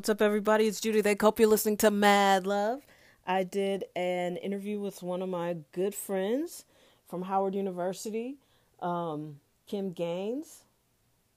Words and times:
What's 0.00 0.08
up, 0.08 0.22
everybody? 0.22 0.66
It's 0.66 0.80
Judy. 0.80 1.02
They 1.02 1.14
hope 1.20 1.38
you're 1.38 1.46
listening 1.46 1.76
to 1.76 1.90
Mad 1.90 2.46
Love. 2.46 2.80
I 3.26 3.44
did 3.44 3.84
an 3.94 4.38
interview 4.38 4.80
with 4.80 5.02
one 5.02 5.20
of 5.20 5.28
my 5.28 5.56
good 5.72 5.94
friends 5.94 6.64
from 7.06 7.20
Howard 7.20 7.54
University. 7.54 8.38
Um, 8.80 9.40
Kim 9.66 9.92
Gaines 9.92 10.62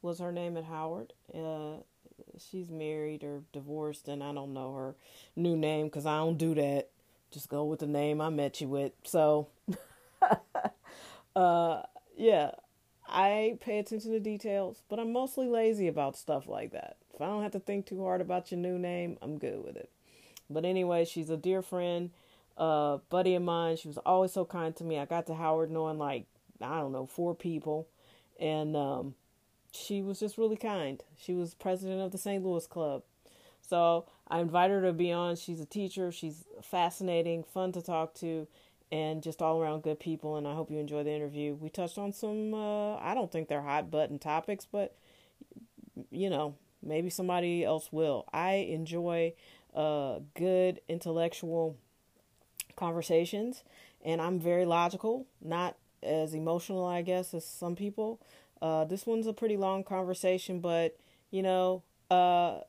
was 0.01 0.19
her 0.19 0.31
name 0.31 0.55
at 0.55 0.63
Howard. 0.63 1.11
Uh, 1.35 1.81
she's 2.39 2.69
married 2.69 3.25
or 3.25 3.41
divorced, 3.51 4.07
and 4.07 4.23
I 4.23 4.33
don't 4.33 4.53
know 4.53 4.73
her 4.75 4.95
new 5.35 5.57
name 5.57 5.87
because 5.87 6.05
I 6.05 6.15
don't 6.19 6.37
do 6.37 6.55
that. 6.55 6.87
Just 7.31 7.49
go 7.49 7.65
with 7.65 7.81
the 7.81 7.87
name 7.87 8.21
I 8.21 8.29
met 8.29 8.61
you 8.61 8.69
with. 8.69 8.93
So, 9.03 9.49
uh, 11.35 11.81
yeah, 12.15 12.51
I 13.09 13.57
pay 13.59 13.79
attention 13.79 14.13
to 14.13 14.21
details, 14.21 14.83
but 14.87 14.99
I'm 14.99 15.11
mostly 15.11 15.49
lazy 15.49 15.89
about 15.89 16.15
stuff 16.15 16.47
like 16.47 16.71
that. 16.71 16.95
If 17.13 17.21
I 17.21 17.25
don't 17.27 17.43
have 17.43 17.51
to 17.51 17.59
think 17.59 17.85
too 17.85 18.03
hard 18.03 18.21
about 18.21 18.51
your 18.51 18.59
new 18.59 18.77
name, 18.79 19.17
I'm 19.21 19.37
good 19.37 19.63
with 19.63 19.75
it. 19.75 19.89
But 20.49 20.65
anyway, 20.65 21.05
she's 21.05 21.29
a 21.29 21.37
dear 21.37 21.61
friend, 21.61 22.11
uh, 22.57 22.97
buddy 23.09 23.35
of 23.35 23.43
mine. 23.43 23.77
She 23.77 23.87
was 23.87 23.97
always 23.99 24.33
so 24.33 24.45
kind 24.45 24.75
to 24.75 24.83
me. 24.83 24.97
I 24.99 25.05
got 25.05 25.27
to 25.27 25.35
Howard 25.35 25.71
knowing 25.71 25.97
like 25.97 26.25
I 26.61 26.79
don't 26.79 26.91
know 26.91 27.05
four 27.05 27.35
people, 27.35 27.87
and 28.39 28.75
um, 28.75 29.15
she 29.71 30.01
was 30.01 30.19
just 30.19 30.37
really 30.37 30.55
kind. 30.57 31.03
She 31.17 31.33
was 31.33 31.53
president 31.53 32.01
of 32.01 32.11
the 32.11 32.17
St. 32.17 32.43
Louis 32.43 32.65
Club. 32.67 33.03
So 33.61 34.05
I 34.27 34.39
invited 34.39 34.73
her 34.75 34.81
to 34.83 34.93
be 34.93 35.11
on. 35.11 35.35
She's 35.35 35.59
a 35.59 35.65
teacher. 35.65 36.11
She's 36.11 36.43
fascinating, 36.61 37.43
fun 37.43 37.71
to 37.73 37.81
talk 37.81 38.13
to, 38.15 38.47
and 38.91 39.23
just 39.23 39.41
all 39.41 39.61
around 39.61 39.83
good 39.83 39.99
people. 39.99 40.37
And 40.37 40.47
I 40.47 40.53
hope 40.53 40.69
you 40.69 40.79
enjoy 40.79 41.03
the 41.03 41.11
interview. 41.11 41.55
We 41.55 41.69
touched 41.69 41.97
on 41.97 42.11
some, 42.11 42.53
uh, 42.53 42.97
I 42.97 43.13
don't 43.13 43.31
think 43.31 43.47
they're 43.47 43.61
hot 43.61 43.89
button 43.89 44.19
topics, 44.19 44.67
but 44.69 44.95
you 46.11 46.29
know, 46.29 46.55
maybe 46.83 47.09
somebody 47.09 47.63
else 47.63 47.89
will. 47.91 48.25
I 48.33 48.53
enjoy 48.53 49.33
uh, 49.75 50.19
good 50.35 50.81
intellectual 50.87 51.77
conversations, 52.75 53.63
and 54.03 54.21
I'm 54.21 54.39
very 54.39 54.65
logical, 54.65 55.25
not 55.41 55.75
as 56.01 56.33
emotional, 56.33 56.85
I 56.85 57.01
guess, 57.01 57.33
as 57.33 57.45
some 57.45 57.75
people. 57.75 58.19
Uh, 58.61 58.85
this 58.85 59.05
one's 59.05 59.27
a 59.27 59.33
pretty 59.33 59.57
long 59.57 59.83
conversation, 59.83 60.59
but 60.59 60.97
you 61.31 61.41
know, 61.41 61.83
uh, 62.09 62.59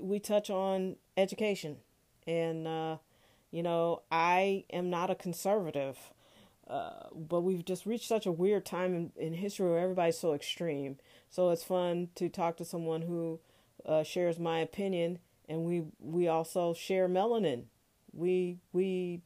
we 0.00 0.18
touch 0.18 0.50
on 0.50 0.96
education, 1.16 1.76
and 2.26 2.66
uh, 2.66 2.96
you 3.50 3.62
know, 3.62 4.02
I 4.10 4.64
am 4.72 4.90
not 4.90 5.10
a 5.10 5.14
conservative, 5.14 5.98
uh, 6.68 7.08
but 7.14 7.42
we've 7.42 7.64
just 7.64 7.86
reached 7.86 8.08
such 8.08 8.26
a 8.26 8.32
weird 8.32 8.64
time 8.64 8.94
in, 8.94 9.12
in, 9.16 9.34
history 9.34 9.68
where 9.68 9.78
everybody's 9.78 10.18
so 10.18 10.32
extreme. 10.32 10.96
So 11.30 11.50
it's 11.50 11.62
fun 11.62 12.08
to 12.14 12.28
talk 12.28 12.56
to 12.56 12.64
someone 12.64 13.02
who 13.02 13.40
uh, 13.86 14.02
shares 14.02 14.38
my 14.38 14.60
opinion, 14.60 15.18
and 15.48 15.64
we 15.64 15.84
we 16.00 16.28
also 16.28 16.74
share 16.74 17.08
melanin. 17.08 17.64
We 18.12 18.58
we 18.72 19.22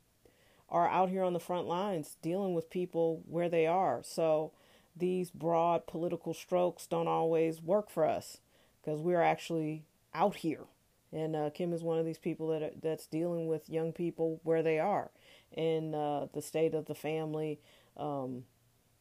are 0.68 0.88
out 0.88 1.08
here 1.08 1.22
on 1.22 1.32
the 1.32 1.40
front 1.40 1.66
lines 1.66 2.16
dealing 2.20 2.54
with 2.54 2.70
people 2.70 3.22
where 3.26 3.48
they 3.48 3.66
are. 3.66 4.02
So 4.02 4.52
these 4.96 5.30
broad 5.30 5.86
political 5.86 6.34
strokes 6.34 6.86
don't 6.86 7.08
always 7.08 7.62
work 7.62 7.90
for 7.90 8.04
us 8.04 8.38
because 8.80 9.00
we're 9.00 9.22
actually 9.22 9.84
out 10.14 10.36
here. 10.36 10.64
And 11.12 11.34
uh, 11.34 11.50
Kim 11.50 11.72
is 11.72 11.82
one 11.82 11.98
of 11.98 12.04
these 12.04 12.18
people 12.18 12.48
that 12.48 12.62
are, 12.62 12.70
that's 12.82 13.06
dealing 13.06 13.46
with 13.46 13.70
young 13.70 13.92
people 13.92 14.40
where 14.42 14.62
they 14.62 14.78
are, 14.78 15.10
in 15.52 15.94
uh, 15.94 16.26
the 16.34 16.42
state 16.42 16.74
of 16.74 16.84
the 16.84 16.94
family, 16.94 17.60
um, 17.96 18.44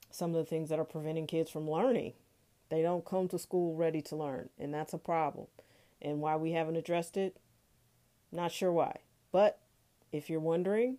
some 0.10 0.30
of 0.34 0.38
the 0.38 0.50
things 0.50 0.70
that 0.70 0.80
are 0.80 0.86
preventing 0.86 1.28
kids 1.28 1.52
from 1.52 1.70
learning. 1.70 2.14
They 2.70 2.82
don't 2.82 3.06
come 3.06 3.28
to 3.30 3.40
school 3.40 3.76
ready 3.76 4.02
to 4.04 4.16
learn, 4.16 4.50
and 4.60 4.74
that's 4.74 4.94
a 4.94 4.98
problem. 4.98 5.48
And 6.02 6.20
why 6.20 6.36
we 6.36 6.52
haven't 6.52 6.76
addressed 6.76 7.18
it, 7.18 7.38
not 8.32 8.52
sure 8.52 8.72
why. 8.72 8.98
But 9.32 9.60
if 10.12 10.30
you're 10.30 10.40
wondering 10.40 10.98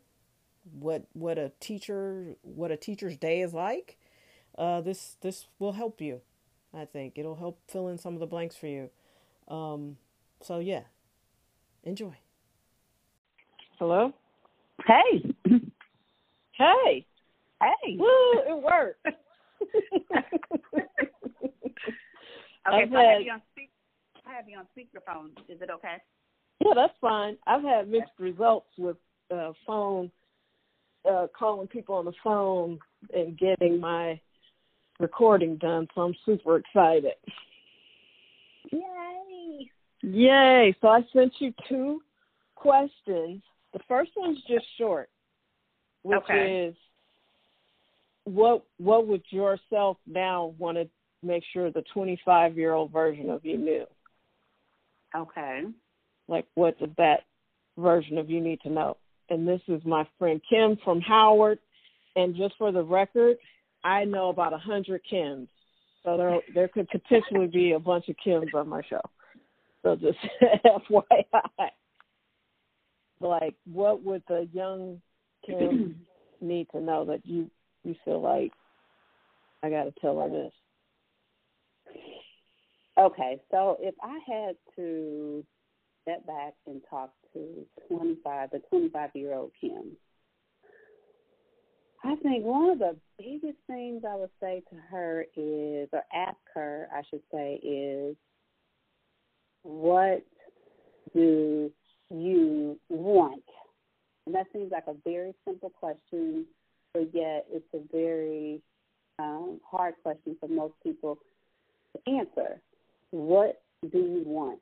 what 0.79 1.05
what 1.13 1.39
a 1.39 1.53
teacher 1.61 2.37
what 2.43 2.71
a 2.71 2.77
teacher's 2.77 3.17
day 3.17 3.41
is 3.41 3.53
like, 3.53 3.99
uh, 4.57 4.81
this 4.81 5.17
this 5.21 5.47
will 5.59 5.73
help 5.73 6.01
you. 6.01 6.21
I 6.75 6.85
think 6.85 7.15
it'll 7.17 7.37
help 7.37 7.59
fill 7.69 7.89
in 7.89 7.99
some 7.99 8.15
of 8.15 8.21
the 8.21 8.27
blanks 8.27 8.57
for 8.57 8.67
you. 8.67 8.91
Um, 9.49 9.97
so 10.43 10.59
yeah, 10.59 10.83
enjoy. 11.85 12.17
Hello. 13.79 14.13
Hey. 14.87 15.35
Hey. 16.53 17.07
Hey. 17.61 17.97
Woo! 17.97 18.33
It 18.49 18.63
worked. 18.63 19.05
okay, 22.69 22.83
I've 22.83 22.91
so 22.91 22.97
had, 22.97 23.07
I 23.07 23.13
have 23.13 23.23
you 23.23 23.33
on 23.33 23.43
speak. 23.53 23.71
I 24.27 24.35
have 24.35 24.49
you 24.49 24.59
on 24.59 24.67
speakerphone. 24.77 25.31
Is 25.49 25.61
it 25.61 25.71
okay? 25.71 25.97
Yeah, 26.65 26.73
that's 26.75 26.95
fine. 27.01 27.37
I've 27.47 27.63
had 27.63 27.89
mixed 27.89 28.19
results 28.19 28.69
with 28.77 28.97
uh, 29.35 29.53
phone 29.67 30.11
uh, 31.09 31.27
calling 31.37 31.69
people 31.69 31.95
on 31.95 32.05
the 32.05 32.13
phone 32.23 32.79
and 33.15 33.39
getting 33.39 33.81
my 33.81 34.21
recording 34.99 35.57
done, 35.57 35.89
so 35.95 36.03
I'm 36.03 36.15
super 36.27 36.57
excited. 36.57 37.13
Yay! 38.73 39.71
Yay! 40.03 40.77
So 40.81 40.89
I 40.89 41.01
sent 41.13 41.35
you 41.39 41.53
two 41.69 42.03
questions. 42.57 43.43
The 43.73 43.81
first 43.87 44.11
one's 44.17 44.39
just 44.49 44.67
short, 44.77 45.09
which 46.03 46.19
okay. 46.19 46.67
is 46.69 46.75
what 48.25 48.65
what 48.79 49.07
would 49.07 49.23
yourself 49.31 49.97
now 50.07 50.55
want 50.59 50.77
to 50.77 50.89
make 51.23 51.43
sure 51.53 51.71
the 51.71 51.85
25 51.93 52.57
year 52.57 52.73
old 52.73 52.93
version 52.93 53.31
of 53.31 53.45
you 53.45 53.59
knew? 53.59 53.85
Okay. 55.17 55.63
Like 56.29 56.47
what 56.55 56.79
does 56.79 56.91
that 56.99 57.25
version 57.77 58.19
of 58.19 58.31
you 58.31 58.41
need 58.41 58.61
to 58.63 58.71
know? 58.71 58.97
And 59.31 59.47
this 59.47 59.61
is 59.69 59.83
my 59.85 60.07
friend 60.19 60.41
Kim 60.49 60.79
from 60.85 61.01
Howard. 61.01 61.59
And 62.17 62.35
just 62.35 62.55
for 62.59 62.73
the 62.73 62.83
record, 62.83 63.37
I 63.85 64.05
know 64.05 64.29
about 64.29 64.53
a 64.53 64.59
hundred 64.59 65.03
Kims, 65.11 65.49
so 66.03 66.17
there 66.17 66.41
there 66.55 66.69
could 66.69 66.89
potentially 66.89 67.47
be 67.47 67.73
a 67.73 67.79
bunch 67.79 68.09
of 68.09 68.17
Kims 68.25 68.55
on 68.55 68.69
my 68.69 68.83
show. 68.89 69.01
So 69.83 69.95
just 69.95 70.19
FYI, 70.91 71.69
like, 73.21 73.55
what 73.73 74.03
would 74.05 74.23
the 74.29 74.49
young 74.53 75.01
Kim 75.47 76.05
need 76.41 76.69
to 76.73 76.81
know 76.81 77.05
that 77.05 77.25
you 77.25 77.51
you 77.85 77.95
feel 78.05 78.21
like 78.21 78.53
I 79.63 79.71
got 79.71 79.85
to 79.85 79.93
tell 80.01 80.21
her 80.21 80.29
this? 80.29 80.53
Okay, 82.99 83.41
so 83.53 83.77
if 83.81 83.95
I 84.03 84.19
had 84.27 84.57
to 84.75 85.45
step 86.03 86.27
back 86.27 86.55
and 86.67 86.81
talk 86.91 87.13
to 87.33 87.65
25, 87.89 88.51
the 88.51 88.59
25 88.71 89.11
year 89.15 89.35
old 89.35 89.53
Kim, 89.61 89.97
I 92.05 92.17
think 92.17 92.45
one 92.45 92.71
of 92.71 92.79
the 92.81 92.97
biggest 93.19 93.59
things 93.69 94.03
I 94.09 94.17
would 94.17 94.31
say 94.41 94.63
to 94.71 94.77
her 94.91 95.25
is, 95.37 95.89
or 95.93 96.03
ask 96.13 96.39
her, 96.55 96.89
I 96.93 97.03
should 97.09 97.23
say, 97.33 97.61
is 97.63 98.17
what 99.63 100.25
do 101.15 101.71
you 102.11 102.81
want? 102.89 103.45
And 104.27 104.35
that 104.35 104.47
seems 104.53 104.73
like 104.73 104.85
a 104.89 104.95
very 105.05 105.35
simple 105.47 105.71
question, 105.71 106.47
but 106.95 107.09
yet 107.13 107.47
it's 107.51 107.65
a 107.75 107.81
very 107.93 108.61
um, 109.21 109.61
hard 109.69 109.95
question 110.03 110.37
for 110.41 110.49
most 110.49 110.75
people 110.83 111.19
to 111.95 112.13
answer. 112.13 112.61
What 113.11 113.63
do 113.91 113.99
you 113.99 114.23
want? 114.25 114.61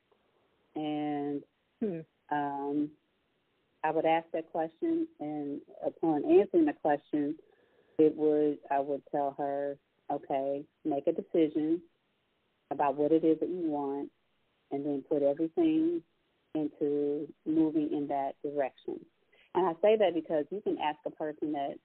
And 0.75 1.43
hmm. 1.81 2.01
um, 2.35 2.91
I 3.83 3.91
would 3.91 4.05
ask 4.05 4.27
that 4.33 4.51
question, 4.51 5.07
and 5.21 5.61
upon 5.85 6.25
answering 6.25 6.67
the 6.67 6.73
question, 6.73 7.37
it 7.99 8.15
would 8.17 8.59
I 8.71 8.81
would 8.81 9.03
tell 9.11 9.35
her, 9.39 9.77
okay, 10.13 10.65
make 10.85 11.07
a 11.07 11.13
decision 11.13 11.81
about 12.71 12.97
what 12.97 13.13
it 13.13 13.25
is 13.25 13.39
that 13.41 13.49
you 13.49 13.69
want, 13.69 14.11
and 14.71 14.85
then 14.85 15.05
put 15.09 15.23
everything 15.23 16.03
into 16.55 17.29
moving 17.47 17.91
in 17.93 18.09
that 18.09 18.33
direction. 18.43 18.99
And 19.55 19.67
I 19.67 19.73
say 19.81 19.97
that 19.97 20.15
because 20.15 20.45
you 20.51 20.61
can 20.61 20.79
ask 20.79 20.99
a 21.07 21.11
person 21.11 21.55
at 21.57 21.79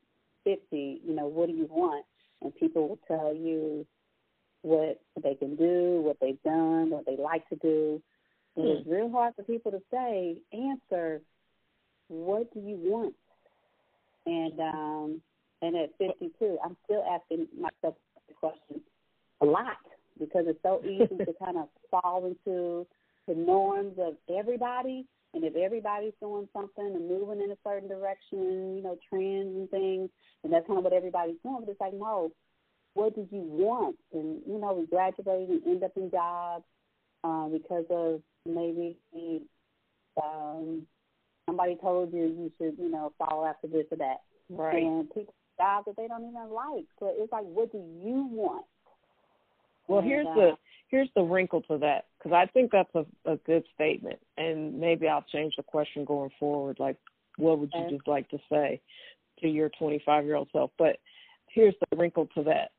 50, 0.43 1.01
you 1.05 1.15
know, 1.15 1.27
what 1.27 1.47
do 1.47 1.53
you 1.53 1.67
want? 1.69 2.05
And 2.41 2.55
people 2.55 2.89
will 2.89 2.99
tell 3.07 3.33
you 3.33 3.85
what 4.61 5.01
they 5.21 5.35
can 5.35 5.55
do, 5.55 6.01
what 6.01 6.17
they've 6.21 6.41
done, 6.43 6.89
what 6.89 7.05
they 7.05 7.17
like 7.17 7.47
to 7.49 7.55
do. 7.55 8.01
And 8.55 8.67
it's 8.67 8.85
hmm. 8.85 8.93
real 8.93 9.11
hard 9.11 9.35
for 9.35 9.43
people 9.43 9.71
to 9.71 9.81
say, 9.91 10.37
answer 10.53 11.21
what 12.11 12.53
do 12.53 12.59
you 12.59 12.75
want? 12.75 13.15
And 14.25 14.59
um, 14.59 15.21
and 15.61 15.75
at 15.75 15.91
52, 15.97 16.57
I'm 16.63 16.75
still 16.85 17.03
asking 17.09 17.47
myself 17.55 17.95
the 18.27 18.33
question 18.33 18.81
a 19.41 19.45
lot 19.45 19.77
because 20.19 20.45
it's 20.47 20.61
so 20.61 20.81
easy 20.85 21.17
to 21.17 21.33
kind 21.43 21.57
of 21.57 21.69
fall 21.89 22.25
into 22.25 22.85
the 23.27 23.35
norms 23.35 23.97
of 23.97 24.15
everybody. 24.35 25.05
And 25.33 25.45
if 25.45 25.55
everybody's 25.55 26.13
doing 26.19 26.49
something 26.51 26.85
and 26.85 27.07
moving 27.07 27.41
in 27.41 27.51
a 27.51 27.57
certain 27.65 27.87
direction, 27.87 28.75
you 28.75 28.83
know, 28.83 28.97
trends 29.09 29.55
and 29.55 29.69
things, 29.69 30.09
and 30.43 30.51
that's 30.51 30.67
kind 30.67 30.77
of 30.77 30.83
what 30.83 30.91
everybody's 30.91 31.37
doing. 31.41 31.61
But 31.61 31.71
it's 31.71 31.79
like, 31.79 31.93
no, 31.93 32.33
what 32.93 33.15
did 33.15 33.27
you 33.31 33.41
want? 33.41 33.95
And 34.13 34.41
you 34.47 34.59
know, 34.59 34.73
we 34.73 34.85
graduate 34.85 35.49
and 35.49 35.61
end 35.65 35.83
up 35.83 35.91
in 35.95 36.11
jobs 36.11 36.65
uh, 37.23 37.47
because 37.47 37.85
of 37.89 38.21
maybe 38.45 38.97
um, 40.21 40.85
somebody 41.45 41.77
told 41.81 42.13
you 42.13 42.23
you 42.23 42.51
should, 42.57 42.77
you 42.77 42.89
know, 42.89 43.13
follow 43.17 43.45
after 43.45 43.67
this 43.67 43.85
or 43.91 43.97
that. 43.97 44.17
Right. 44.49 44.83
And 44.83 45.09
people 45.13 45.33
jobs 45.57 45.85
that 45.85 45.95
they 45.95 46.07
don't 46.07 46.27
even 46.27 46.49
like. 46.51 46.85
So 46.99 47.11
it's 47.15 47.31
like, 47.31 47.43
what 47.45 47.71
do 47.71 47.77
you 47.77 48.27
want? 48.31 48.65
Well, 49.87 49.99
and, 49.99 50.07
here's 50.07 50.27
uh, 50.27 50.35
the 50.35 50.51
here's 50.89 51.09
the 51.15 51.21
wrinkle 51.21 51.61
to 51.63 51.77
that 51.79 52.05
because 52.17 52.33
I 52.33 52.45
think 52.51 52.71
that's 52.71 52.93
a, 52.95 53.05
a 53.31 53.37
good 53.37 53.63
statement, 53.73 54.19
and 54.37 54.79
maybe 54.79 55.07
I'll 55.07 55.25
change 55.31 55.55
the 55.57 55.63
question 55.63 56.05
going 56.05 56.31
forward. 56.39 56.77
Like, 56.79 56.97
what 57.37 57.59
would 57.59 57.71
you 57.73 57.81
Okay. 57.81 57.95
just 57.95 58.07
like 58.07 58.29
to 58.29 58.37
say 58.49 58.81
to 59.39 59.47
your 59.47 59.69
25 59.79 60.25
year 60.25 60.35
old 60.35 60.49
self? 60.51 60.71
But 60.77 60.97
here's 61.49 61.75
the 61.79 61.97
wrinkle 61.97 62.27
to 62.35 62.43
that. 62.43 62.71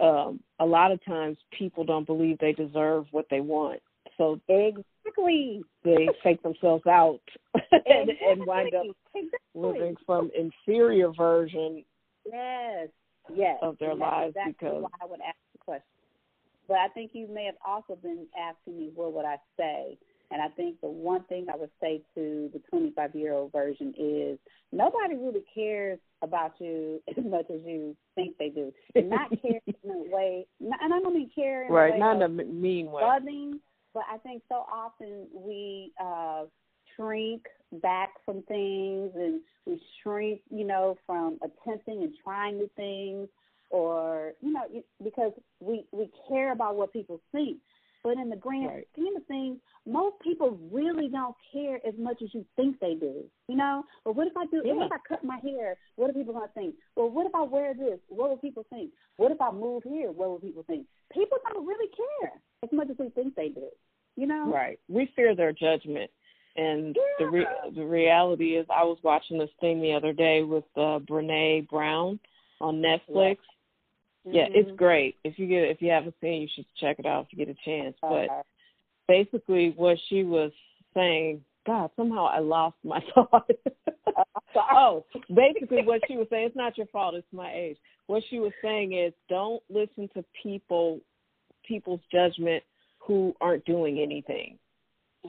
Um, 0.00 0.40
a 0.58 0.66
lot 0.66 0.92
of 0.92 1.04
times, 1.04 1.36
people 1.56 1.84
don't 1.84 2.06
believe 2.06 2.38
they 2.38 2.52
deserve 2.52 3.06
what 3.10 3.26
they 3.30 3.40
want, 3.40 3.80
so 4.16 4.40
Exactly. 4.48 5.62
they 5.84 6.08
fake 6.22 6.42
themselves 6.42 6.86
out 6.86 7.20
and, 7.54 8.10
and 8.10 8.46
wind 8.46 8.74
up 8.74 8.86
Exactly. 9.14 9.38
living 9.54 9.96
some 10.06 10.30
inferior 10.36 11.12
version 11.12 11.84
Yes. 12.24 12.88
Yes. 13.34 13.58
of 13.62 13.78
their 13.78 13.90
And 13.92 14.00
lives 14.00 14.30
exactly 14.30 14.52
because 14.58 14.82
why 14.82 14.90
I 15.02 15.06
would 15.06 15.20
ask 15.20 15.36
the 15.52 15.58
question. 15.58 15.84
But 16.68 16.78
I 16.78 16.88
think 16.88 17.10
you 17.14 17.28
may 17.32 17.44
have 17.44 17.56
also 17.66 17.96
been 17.96 18.26
asking 18.38 18.78
me 18.78 18.90
what 18.94 19.12
would 19.12 19.24
I 19.24 19.36
say. 19.56 19.98
And 20.30 20.40
I 20.40 20.48
think 20.48 20.80
the 20.80 20.88
one 20.88 21.24
thing 21.24 21.46
I 21.52 21.56
would 21.56 21.70
say 21.80 22.02
to 22.14 22.50
the 22.52 22.60
25 22.70 23.14
year 23.14 23.32
old 23.32 23.52
version 23.52 23.92
is 23.98 24.38
nobody 24.72 25.16
really 25.16 25.44
cares 25.54 25.98
about 26.22 26.52
you 26.60 27.02
as 27.16 27.24
much 27.24 27.46
as 27.50 27.60
you 27.64 27.96
think 28.14 28.36
they 28.38 28.48
do. 28.48 28.72
Not 28.94 29.30
care 29.42 29.60
in 29.66 29.90
a 29.90 30.14
way, 30.14 30.46
and 30.60 30.72
I 30.94 31.00
don't 31.00 31.14
mean 31.14 31.30
care 31.34 31.64
in 31.64 31.70
a 31.70 31.74
right, 31.74 31.92
way 31.94 31.98
not 31.98 32.16
in 32.16 32.22
a 32.22 32.28
mean 32.28 32.90
way. 32.90 33.02
loving, 33.02 33.60
but 33.92 34.04
I 34.10 34.18
think 34.18 34.42
so 34.48 34.66
often 34.72 35.26
we 35.34 35.92
uh, 36.02 36.44
shrink 36.96 37.46
back 37.82 38.10
from 38.24 38.42
things 38.42 39.12
and 39.14 39.40
we 39.66 39.80
shrink, 40.02 40.40
you 40.50 40.64
know, 40.64 40.96
from 41.06 41.38
attempting 41.42 42.02
and 42.02 42.12
trying 42.22 42.58
new 42.58 42.70
things 42.76 43.28
or, 43.70 44.32
you 44.40 44.52
know, 44.52 44.62
because 45.02 45.32
we, 45.60 45.84
we 45.92 46.10
care 46.28 46.52
about 46.52 46.76
what 46.76 46.92
people 46.92 47.20
think. 47.32 47.58
But 48.02 48.16
in 48.16 48.30
the 48.30 48.36
grand 48.36 48.66
Right. 48.68 48.88
scheme 48.92 49.14
of 49.16 49.26
things, 49.26 49.60
most 49.84 50.18
people 50.20 50.52
really 50.70 51.08
don't 51.08 51.36
care 51.52 51.84
as 51.86 51.94
much 51.98 52.22
as 52.22 52.32
you 52.32 52.44
think 52.56 52.78
they 52.80 52.94
do. 52.94 53.28
You 53.48 53.56
know? 53.56 53.84
But 54.04 54.16
what 54.16 54.26
if 54.26 54.36
I 54.36 54.46
do? 54.46 54.62
What 54.64 54.86
if 54.86 54.92
I 54.92 54.98
cut 55.06 55.22
my 55.22 55.38
hair? 55.38 55.76
What 55.96 56.08
are 56.10 56.14
people 56.14 56.32
gonna 56.32 56.48
think? 56.48 56.74
Well, 56.96 57.10
what 57.10 57.26
if 57.26 57.34
I 57.34 57.42
wear 57.42 57.74
this? 57.74 58.00
What 58.08 58.30
will 58.30 58.38
people 58.38 58.64
think? 58.70 58.90
What 59.16 59.32
if 59.32 59.40
I 59.40 59.50
move 59.50 59.82
here? 59.84 60.10
What 60.10 60.30
will 60.30 60.40
people 60.40 60.62
think? 60.62 60.86
People 61.12 61.38
don't 61.52 61.66
really 61.66 61.88
care 61.88 62.32
as 62.62 62.72
much 62.72 62.88
as 62.90 62.96
we 62.98 63.10
think 63.10 63.34
they 63.34 63.50
do. 63.50 63.68
You 64.16 64.26
know? 64.26 64.50
Right. 64.50 64.78
We 64.88 65.06
fear 65.14 65.34
their 65.34 65.52
judgment. 65.52 66.10
And 66.56 66.96
the 67.18 67.26
re- 67.26 67.46
the 67.74 67.84
reality 67.84 68.56
is, 68.56 68.66
I 68.70 68.82
was 68.82 68.98
watching 69.02 69.38
this 69.38 69.50
thing 69.60 69.80
the 69.80 69.92
other 69.92 70.12
day 70.12 70.42
with 70.42 70.64
uh, 70.76 70.98
Brene 70.98 71.68
Brown 71.68 72.18
on 72.60 72.82
Netflix. 72.82 73.38
Yeah, 74.24 74.48
it's 74.50 74.70
Mhm. 74.70 74.76
great. 74.76 75.16
If 75.24 75.38
you 75.38 75.46
get 75.46 75.64
if 75.70 75.80
you 75.80 75.90
haven't 75.90 76.14
seen, 76.20 76.42
you 76.42 76.48
should 76.48 76.66
check 76.76 76.98
it 76.98 77.06
out 77.06 77.24
if 77.26 77.32
you 77.32 77.44
get 77.44 77.48
a 77.48 77.58
chance. 77.64 77.96
But 78.00 78.28
Okay. 78.30 78.42
basically, 79.08 79.70
what 79.70 79.98
she 80.08 80.24
was 80.24 80.52
saying, 80.94 81.44
God, 81.66 81.90
somehow 81.96 82.26
I 82.26 82.38
lost 82.38 82.76
my 82.84 83.00
thought. 83.14 83.50
oh, 84.72 85.04
basically, 85.34 85.82
what 85.82 86.02
she 86.06 86.16
was 86.16 86.28
saying, 86.28 86.46
it's 86.46 86.56
not 86.56 86.76
your 86.76 86.86
fault. 86.88 87.14
It's 87.14 87.32
my 87.32 87.52
age. 87.52 87.78
What 88.06 88.22
she 88.24 88.40
was 88.40 88.52
saying 88.60 88.92
is, 88.92 89.12
don't 89.28 89.62
listen 89.70 90.08
to 90.14 90.24
people 90.42 91.00
people's 91.64 92.00
judgment 92.10 92.62
who 92.98 93.34
aren't 93.40 93.64
doing 93.64 93.98
anything. 94.00 94.58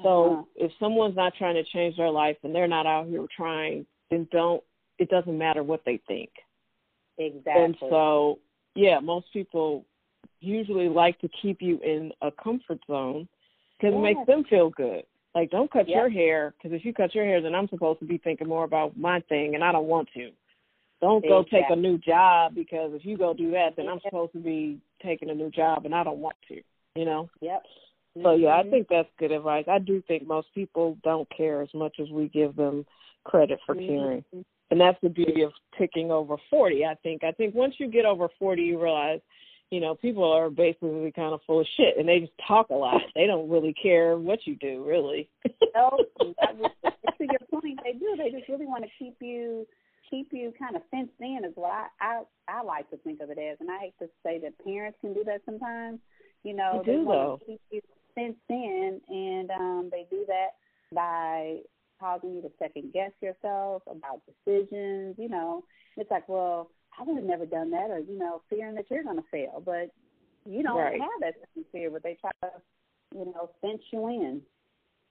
So 0.04 0.34
Uh-huh. 0.34 0.44
if 0.56 0.72
someone's 0.80 1.16
not 1.16 1.36
trying 1.36 1.56
to 1.56 1.64
change 1.66 1.98
their 1.98 2.10
life 2.10 2.38
and 2.44 2.54
they're 2.56 2.68
not 2.68 2.86
out 2.86 3.08
here 3.08 3.26
trying, 3.36 3.86
then 4.10 4.28
don't. 4.32 4.64
It 5.00 5.10
doesn't 5.10 5.38
matter 5.38 5.64
what 5.64 5.84
they 5.86 5.98
think. 6.08 6.32
exactly. 7.18 7.64
And 7.64 7.78
so, 7.80 8.40
yeah, 8.76 9.00
most 9.00 9.28
people 9.34 9.86
usually 10.40 10.90
like 10.90 11.20
to 11.20 11.30
keep 11.42 11.62
you 11.62 11.80
in 11.84 12.12
a 12.22 12.32
comfort 12.32 12.80
zone 12.88 13.28
because 13.78 13.96
it 13.96 14.00
makes 14.02 14.26
them 14.28 14.44
feel 14.50 14.70
good. 14.70 15.04
Like, 15.34 15.50
don't 15.50 15.72
cut 15.72 15.88
your 15.88 16.10
hair 16.10 16.54
because 16.58 16.76
if 16.78 16.84
you 16.84 16.94
cut 16.94 17.16
your 17.16 17.26
hair, 17.26 17.42
then 17.42 17.56
I'm 17.56 17.70
supposed 17.70 18.00
to 18.00 18.06
be 18.06 18.18
thinking 18.18 18.48
more 18.48 18.66
about 18.66 18.98
my 18.98 19.22
thing, 19.22 19.56
and 19.56 19.64
I 19.64 19.72
don't 19.72 19.88
want 19.88 20.10
to. 20.16 20.32
Don't 21.00 21.28
go 21.28 21.44
take 21.44 21.66
a 21.70 21.76
new 21.76 21.98
job 21.98 22.54
because 22.54 22.92
if 22.94 23.06
you 23.06 23.18
go 23.18 23.34
do 23.34 23.50
that, 23.52 23.76
then 23.76 23.88
I'm 23.88 24.00
supposed 24.04 24.34
to 24.34 24.40
be 24.40 24.80
taking 25.02 25.30
a 25.30 25.34
new 25.34 25.50
job, 25.50 25.86
and 25.86 25.96
I 25.96 26.04
don't 26.04 26.20
want 26.20 26.36
to. 26.50 26.62
You 26.96 27.06
know. 27.06 27.30
Yep. 27.40 27.64
So 28.22 28.34
yeah, 28.36 28.58
I 28.58 28.64
Mhm. 28.64 28.70
think 28.72 28.88
that's 28.90 29.10
good 29.18 29.32
advice. 29.32 29.68
I 29.68 29.80
do 29.80 30.02
think 30.02 30.28
most 30.28 30.54
people 30.54 30.98
don't 31.02 31.30
care 31.30 31.62
as 31.62 31.74
much 31.74 32.00
as 32.00 32.10
we 32.12 32.28
give 32.28 32.56
them 32.56 32.86
credit 33.24 33.60
for 33.66 33.76
Mhm. 33.76 33.88
caring. 33.88 34.26
And 34.72 34.80
that's 34.80 34.98
the 35.04 35.10
beauty 35.10 35.42
of 35.44 35.52
ticking 35.78 36.12
over 36.12 36.38
40, 36.50 36.86
I 36.86 36.96
think. 37.04 37.24
I 37.24 37.32
think 37.34 37.54
once 37.54 37.76
you 37.78 37.88
get 37.88 38.06
over 38.06 38.30
40, 38.40 38.62
you 38.62 38.82
realize, 38.82 39.20
you 39.70 39.80
know, 39.82 39.96
people 39.96 40.24
are 40.32 40.50
basically 40.50 41.12
kind 41.16 41.34
of 41.34 41.42
full 41.46 41.60
of 41.60 41.68
shit 41.78 41.98
and 41.98 42.08
they 42.08 42.22
just 42.22 42.32
talk 42.48 42.70
a 42.70 42.74
lot. 42.74 43.02
They 43.14 43.28
don't 43.28 43.50
really 43.50 43.74
care 43.74 44.18
what 44.18 44.40
you 44.48 44.56
do, 44.56 44.84
really. 44.88 45.30
No, 45.74 45.90
to 46.20 46.34
your 47.20 47.40
point, 47.50 47.80
they 47.84 47.94
do. 47.94 48.16
They 48.18 48.30
just 48.30 48.50
really 48.50 48.66
want 48.66 48.84
to 48.84 48.90
keep 49.00 49.16
you 49.22 49.66
keep 50.10 50.28
you 50.32 50.52
kind 50.60 50.76
of 50.76 50.82
fenced 50.92 51.14
in 51.22 51.40
is 51.46 51.54
what 51.56 51.72
I, 51.72 51.88
I 52.02 52.22
I 52.50 52.62
like 52.62 52.90
to 52.90 52.98
think 52.98 53.22
of 53.22 53.30
it 53.30 53.38
as. 53.38 53.56
And 53.62 53.72
I 53.72 53.78
hate 53.80 53.94
to 54.00 54.10
say 54.22 54.38
that 54.40 54.62
parents 54.66 54.98
can 55.00 55.14
do 55.14 55.24
that 55.24 55.40
sometimes. 55.46 56.00
You 56.44 56.56
know, 56.56 56.84
They 56.86 56.92
do, 56.92 57.06
want 57.06 57.20
though. 57.20 57.38
to 57.38 57.46
keep 57.46 57.62
you 57.72 57.82
fenced 58.16 58.40
in 58.50 59.00
and 59.08 59.52
um 59.52 59.90
they 59.90 60.06
do 60.12 60.26
that 60.28 60.56
by 60.94 61.60
causing 62.02 62.36
you 62.36 62.42
to 62.42 62.52
second 62.60 62.94
guess 62.94 63.12
yourself 63.22 63.84
about 63.88 64.22
decisions, 64.26 65.16
you 65.20 65.30
know. 65.30 65.64
It's 65.98 66.12
like, 66.12 66.28
well, 66.28 66.72
I 67.00 67.04
would 67.04 67.18
have 67.18 67.26
never 67.26 67.46
done 67.46 67.72
that 67.72 67.92
or, 67.92 68.00
you 68.00 68.18
know, 68.20 68.42
fearing 68.50 68.76
that 68.76 68.86
you're 68.92 69.04
gonna 69.04 69.24
fail. 69.32 69.62
But 69.66 69.92
you 70.46 70.64
don't 70.64 70.78
Right. 70.78 71.00
have 71.00 71.22
that 71.22 71.36
fear, 71.72 71.92
but 71.92 72.04
they 72.04 72.18
try 72.20 72.32
to, 72.44 72.52
you 73.18 73.26
know, 73.26 73.52
fence 73.62 73.84
you 73.92 74.08
in. 74.10 74.42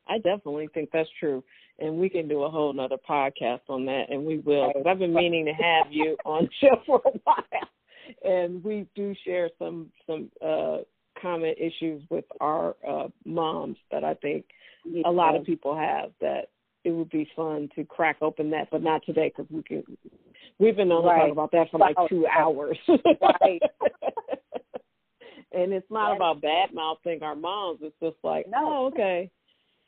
I 0.08 0.16
definitely 0.18 0.68
think 0.74 0.90
that's 0.92 1.08
true. 1.20 1.44
And 1.78 1.98
we 1.98 2.08
can 2.08 2.28
do 2.28 2.42
a 2.42 2.50
whole 2.50 2.72
nother 2.72 2.96
podcast 3.08 3.60
on 3.68 3.86
that, 3.86 4.06
and 4.10 4.24
we 4.26 4.38
will. 4.38 4.68
Because 4.68 4.86
I've 4.86 4.98
been 4.98 5.14
meaning 5.14 5.46
to 5.46 5.52
have 5.52 5.92
you 5.92 6.16
on 6.24 6.44
the 6.46 6.50
show 6.68 6.80
for 6.86 7.02
a 7.06 7.18
while. 7.24 8.24
And 8.24 8.62
we 8.64 8.86
do 8.96 9.14
share 9.24 9.50
some 9.58 9.90
some 10.06 10.30
uh 10.44 10.78
common 11.20 11.54
issues 11.58 12.02
with 12.10 12.24
our 12.40 12.76
uh 12.86 13.08
moms 13.24 13.76
that 13.92 14.04
I 14.04 14.14
think 14.14 14.46
a 15.04 15.10
lot 15.10 15.36
of 15.36 15.44
people 15.44 15.76
have 15.76 16.10
that 16.20 16.48
it 16.84 16.90
would 16.92 17.10
be 17.10 17.28
fun 17.36 17.68
to 17.76 17.84
crack 17.84 18.16
open 18.22 18.50
that, 18.50 18.68
but 18.70 18.82
not 18.82 19.04
today 19.04 19.32
because 19.34 19.50
we 19.50 19.62
can. 19.62 19.82
We've 20.58 20.76
been 20.76 20.90
on 20.92 21.04
Right. 21.04 21.22
talk 21.22 21.32
about 21.32 21.52
that 21.52 21.70
for 21.70 21.78
like 21.78 21.96
two 22.08 22.26
hours. 22.26 22.78
Right. 22.88 23.60
and 25.52 25.72
it's 25.72 25.90
not 25.90 26.10
That- 26.10 26.16
about 26.16 26.40
bad 26.40 26.72
mouthing 26.74 27.22
our 27.22 27.34
moms. 27.34 27.80
It's 27.82 27.96
just 28.02 28.16
like, 28.22 28.46
No. 28.48 28.58
oh, 28.62 28.86
okay, 28.86 29.30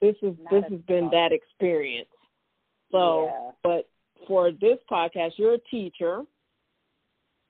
this 0.00 0.16
is 0.22 0.34
Not 0.40 0.50
this 0.50 0.64
has 0.70 0.80
been 0.82 1.08
that 1.10 1.32
experience. 1.32 2.08
So, 2.90 3.26
Yeah. 3.26 3.50
but 3.62 3.88
for 4.26 4.50
this 4.50 4.78
podcast, 4.90 5.32
you're 5.38 5.54
a 5.54 5.58
teacher. 5.70 6.22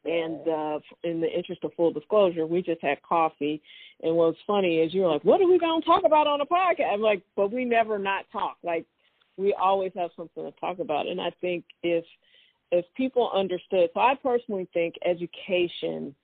And 0.05 0.49
uh, 0.49 0.81
in 1.05 1.21
the 1.21 1.29
interest 1.33 1.63
of 1.63 1.73
full 1.75 1.93
disclosure, 1.93 2.45
we 2.45 2.61
just 2.61 2.83
had 2.83 3.01
coffee. 3.03 3.63
And 4.03 4.17
what's 4.17 4.39
funny 4.49 4.79
is 4.81 4.93
you're 4.93 5.09
like, 5.09 5.23
what 5.25 5.41
are 5.41 5.47
we 5.47 5.59
going 5.61 5.81
to 5.81 5.87
talk 5.87 6.03
about 6.05 6.27
on 6.27 6.41
a 6.41 6.47
podcast? 6.47 6.93
I'm 6.93 7.01
like, 7.01 7.23
but 7.37 7.53
we 7.53 7.65
never 7.65 8.01
not 8.01 8.25
talk. 8.33 8.57
Like, 8.65 8.85
we 9.37 9.55
always 9.55 9.93
have 9.97 10.11
something 10.17 10.45
to 10.45 10.53
talk 10.61 10.79
about. 10.79 11.07
And 11.07 11.21
I 11.21 11.31
think 11.41 11.65
if 11.83 12.05
if 12.71 12.87
people 12.97 13.31
understood, 13.35 13.91
so 13.93 14.01
I 14.01 14.15
personally 14.23 14.67
think 14.73 14.95
education 15.05 16.15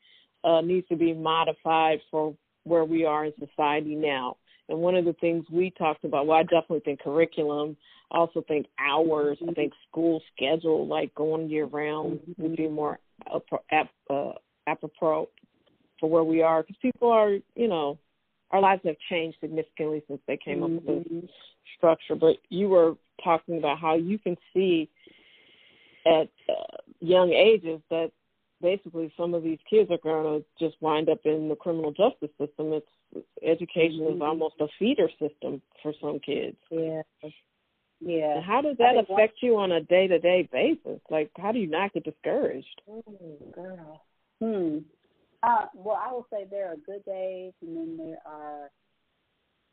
uh, 0.45 0.63
needs 0.63 0.89
to 0.89 0.97
be 0.97 1.13
modified 1.13 2.01
for 2.11 2.35
where 2.65 2.85
we 2.85 3.05
are 3.05 3.27
in 3.27 3.33
society 3.39 3.95
now. 3.95 4.37
And 4.69 4.79
one 4.79 4.95
of 4.95 5.05
the 5.05 5.15
things 5.15 5.45
we 5.51 5.71
talked 5.71 6.05
about, 6.05 6.27
well, 6.27 6.39
I 6.39 6.43
definitely 6.43 6.81
think 6.81 7.01
curriculum. 7.01 7.77
I 8.13 8.19
also 8.19 8.43
think 8.49 8.67
hours. 8.79 9.39
I 9.47 9.53
think 9.53 9.73
school 9.91 10.23
schedule, 10.35 10.87
like 10.87 11.15
going 11.15 11.51
year 11.51 11.67
round, 11.67 12.21
would 12.39 12.57
be 12.57 12.69
more 12.69 12.99
ap- 13.35 13.65
ap- 13.71 13.91
uh, 14.11 14.33
apropos 14.67 15.29
for 16.01 16.09
where 16.09 16.25
we 16.25 16.43
are 16.43 16.63
because 16.63 16.77
people 16.81 17.11
are, 17.11 17.37
you 17.55 17.69
know, 17.69 17.99
our 18.51 18.61
lives 18.61 18.83
have 18.85 18.97
changed 19.11 19.39
significantly 19.41 20.03
since 20.09 20.21
they 20.27 20.37
came 20.37 20.63
up 20.63 20.71
with 20.71 20.85
this 20.87 21.07
Mhm. 21.07 21.29
structure. 21.77 22.15
But 22.15 22.39
you 22.49 22.69
were 22.69 22.97
talking 23.23 23.59
about 23.59 23.79
how 23.79 23.95
you 23.95 24.19
can 24.19 24.37
see 24.55 24.89
at 26.07 26.29
uh, 26.49 26.77
young 27.01 27.33
ages 27.33 27.81
that 27.91 28.13
basically 28.61 29.13
some 29.17 29.35
of 29.35 29.43
these 29.43 29.59
kids 29.69 29.91
are 29.91 29.99
going 29.99 30.41
to 30.41 30.47
just 30.59 30.81
wind 30.81 31.09
up 31.09 31.25
in 31.25 31.49
the 31.49 31.57
criminal 31.57 31.93
justice 31.93 32.31
system. 32.39 32.73
It's, 32.73 32.89
it's 33.15 33.29
education 33.43 34.07
is 34.07 34.19
Mhm. 34.19 34.23
almost 34.27 34.61
a 34.61 34.69
feeder 34.79 35.09
system 35.19 35.63
for 35.83 35.93
some 35.95 36.19
kids. 36.21 36.57
Yeah. 36.71 37.03
Yeah. 38.01 38.37
And 38.37 38.45
how 38.45 38.61
does 38.61 38.77
that 38.79 38.97
affect 38.97 39.43
you 39.43 39.57
on 39.57 39.73
a 39.73 39.81
day 39.81 40.07
to 40.07 40.19
day 40.19 40.43
basis? 40.51 41.01
Like, 41.11 41.31
how 41.37 41.53
do 41.53 41.59
you 41.59 41.67
not 41.67 41.93
get 41.93 42.05
discouraged? 42.05 42.81
Oh, 42.89 43.03
girl. 43.53 44.05
Hmm. 44.41 44.79
Uh, 45.43 45.67
well, 45.75 46.01
I 46.03 46.13
will 46.13 46.27
say 46.33 46.47
there 46.51 46.67
are 46.67 46.77
good 46.77 47.05
days, 47.05 47.53
and 47.63 47.77
then 47.77 47.97
there 47.97 48.19
are 48.27 48.71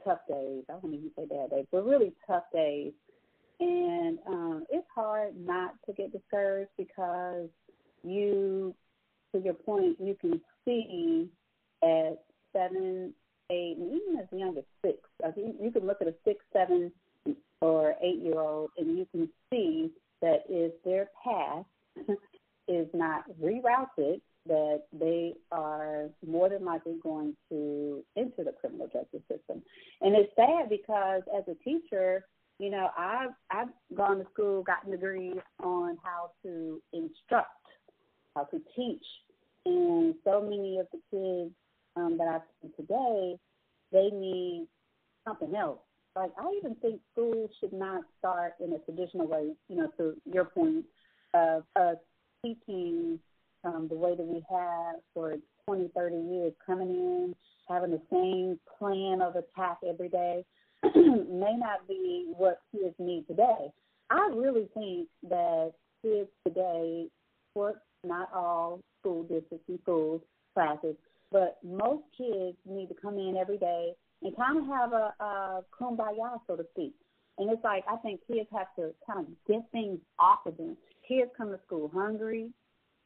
tough 0.03 0.19
days. 0.27 0.63
I 0.69 0.73
won't 0.73 0.93
even 0.93 1.11
say 1.17 1.25
bad 1.25 1.49
days, 1.49 1.65
but 1.71 1.85
really 1.85 2.13
tough 2.27 2.43
days. 2.53 2.93
And 3.59 4.19
um, 4.27 4.65
it's 4.69 4.87
hard 4.93 5.33
not 5.37 5.73
to 5.85 5.93
get 5.93 6.11
discouraged 6.11 6.71
because 6.77 7.47
you, 8.03 8.75
to 9.33 9.39
your 9.41 9.53
point, 9.53 9.97
you 9.99 10.15
can 10.19 10.39
see 10.65 11.29
at 11.81 12.21
seven, 12.53 13.13
eight, 13.49 13.77
and 13.77 13.91
even 13.91 14.19
as 14.19 14.27
young 14.31 14.57
as 14.57 14.63
six. 14.83 14.97
I 15.23 15.31
you 15.37 15.71
can 15.71 15.87
look 15.87 16.01
at 16.01 16.07
a 16.07 16.13
six, 16.25 16.43
seven, 16.53 16.91
or 17.61 17.95
eight 18.03 18.21
year 18.21 18.39
old, 18.39 18.71
and 18.77 18.97
you 18.97 19.07
can 19.11 19.29
see 19.49 19.89
that 20.21 20.43
if 20.49 20.73
their 20.83 21.09
path 21.23 21.65
is 22.67 22.87
not 22.93 23.23
rerouted, 23.41 24.21
that 24.47 24.83
they 24.93 25.33
are 25.51 26.09
more 26.25 26.49
than 26.49 26.63
likely 26.65 26.95
going 27.01 27.35
to 27.49 28.03
enter 28.17 28.43
the 28.43 28.53
criminal 28.59 28.87
justice 28.87 29.21
system. 29.29 29.61
And 30.01 30.15
it's 30.15 30.31
sad 30.35 30.69
because 30.69 31.23
as 31.35 31.43
a 31.47 31.55
teacher, 31.63 32.25
you 32.59 32.69
know, 32.69 32.89
I've 32.97 33.31
I've 33.51 33.69
gone 33.95 34.19
to 34.19 34.25
school, 34.33 34.63
gotten 34.63 34.91
degrees 34.91 35.37
on 35.61 35.97
how 36.03 36.31
to 36.43 36.81
instruct, 36.93 37.49
how 38.35 38.43
to 38.45 38.61
teach, 38.75 39.05
and 39.65 40.15
so 40.23 40.41
many 40.41 40.79
of 40.79 40.87
the 40.91 40.99
kids 41.11 41.53
um, 41.95 42.17
that 42.17 42.27
I 42.27 42.39
see 42.61 42.71
today, 42.77 43.35
they 43.91 44.09
need 44.15 44.67
something 45.27 45.53
else. 45.55 45.79
Like 46.15 46.31
I 46.39 46.49
even 46.57 46.75
think 46.75 47.01
schools 47.11 47.49
should 47.59 47.73
not 47.73 48.03
start 48.19 48.53
in 48.63 48.71
a 48.73 48.79
traditional 48.79 49.27
way. 49.27 49.51
You 49.67 49.75
know, 49.75 49.87
to 49.97 50.13
your 50.25 50.45
point 50.45 50.85
of 51.33 51.63
us 51.75 51.97
teaching 52.41 53.19
um, 53.65 53.87
the 53.89 53.95
way 53.95 54.15
that 54.15 54.25
we 54.25 54.43
have 54.49 54.95
for 55.13 55.35
20, 55.67 55.89
30 55.95 56.15
years, 56.15 56.53
coming 56.65 56.89
in, 56.89 57.35
having 57.67 57.91
the 57.91 58.01
same 58.11 58.59
plan 58.77 59.21
of 59.21 59.35
attack 59.35 59.77
every 59.87 60.09
day, 60.09 60.45
may 60.83 61.55
not 61.57 61.87
be 61.87 62.31
what 62.37 62.61
kids 62.71 62.95
need 62.99 63.25
today. 63.27 63.71
I 64.09 64.29
really 64.33 64.69
think 64.73 65.07
that 65.29 65.73
kids 66.03 66.29
today, 66.45 67.07
for 67.53 67.81
not 68.03 68.29
all 68.33 68.81
school 68.99 69.23
districts 69.23 69.67
and 69.67 69.79
schools, 69.81 70.21
classes, 70.53 70.95
but 71.31 71.57
most 71.63 72.03
kids 72.17 72.57
need 72.65 72.87
to 72.87 72.95
come 73.01 73.17
in 73.17 73.35
every 73.39 73.57
day 73.57 73.93
and 74.21 74.35
kind 74.35 74.57
of 74.57 74.65
have 74.67 74.93
a, 74.93 75.13
a 75.19 75.61
kumbaya, 75.79 76.39
so 76.47 76.55
to 76.55 76.65
speak. 76.73 76.93
And 77.37 77.49
it's 77.49 77.63
like 77.63 77.83
I 77.91 77.97
think 77.97 78.21
kids 78.31 78.47
have 78.53 78.67
to 78.77 78.93
kind 79.05 79.19
of 79.19 79.25
get 79.47 79.63
things 79.71 79.99
off 80.19 80.45
of 80.45 80.55
them. 80.57 80.77
Kids 81.07 81.29
come 81.37 81.49
to 81.49 81.59
school 81.65 81.91
hungry. 81.93 82.51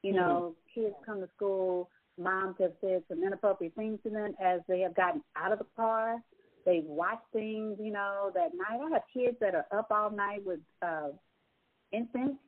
You 0.03 0.13
know, 0.13 0.55
mm-hmm. 0.55 0.81
kids 0.81 0.95
come 1.05 1.19
to 1.19 1.29
school. 1.35 1.89
Moms 2.17 2.55
have 2.59 2.73
said 2.81 3.03
some 3.07 3.23
inappropriate 3.23 3.75
things 3.75 3.99
to 4.03 4.09
them 4.09 4.33
as 4.43 4.61
they 4.67 4.81
have 4.81 4.95
gotten 4.95 5.21
out 5.35 5.51
of 5.51 5.59
the 5.59 5.65
car. 5.75 6.17
They've 6.65 6.85
watched 6.85 7.25
things, 7.31 7.77
you 7.81 7.91
know, 7.91 8.31
that 8.33 8.51
night. 8.53 8.79
I 8.85 8.89
have 8.91 9.03
kids 9.13 9.37
that 9.39 9.55
are 9.55 9.65
up 9.77 9.87
all 9.91 10.11
night 10.11 10.45
with 10.45 10.59
uh, 10.81 11.09
infants, 11.91 12.39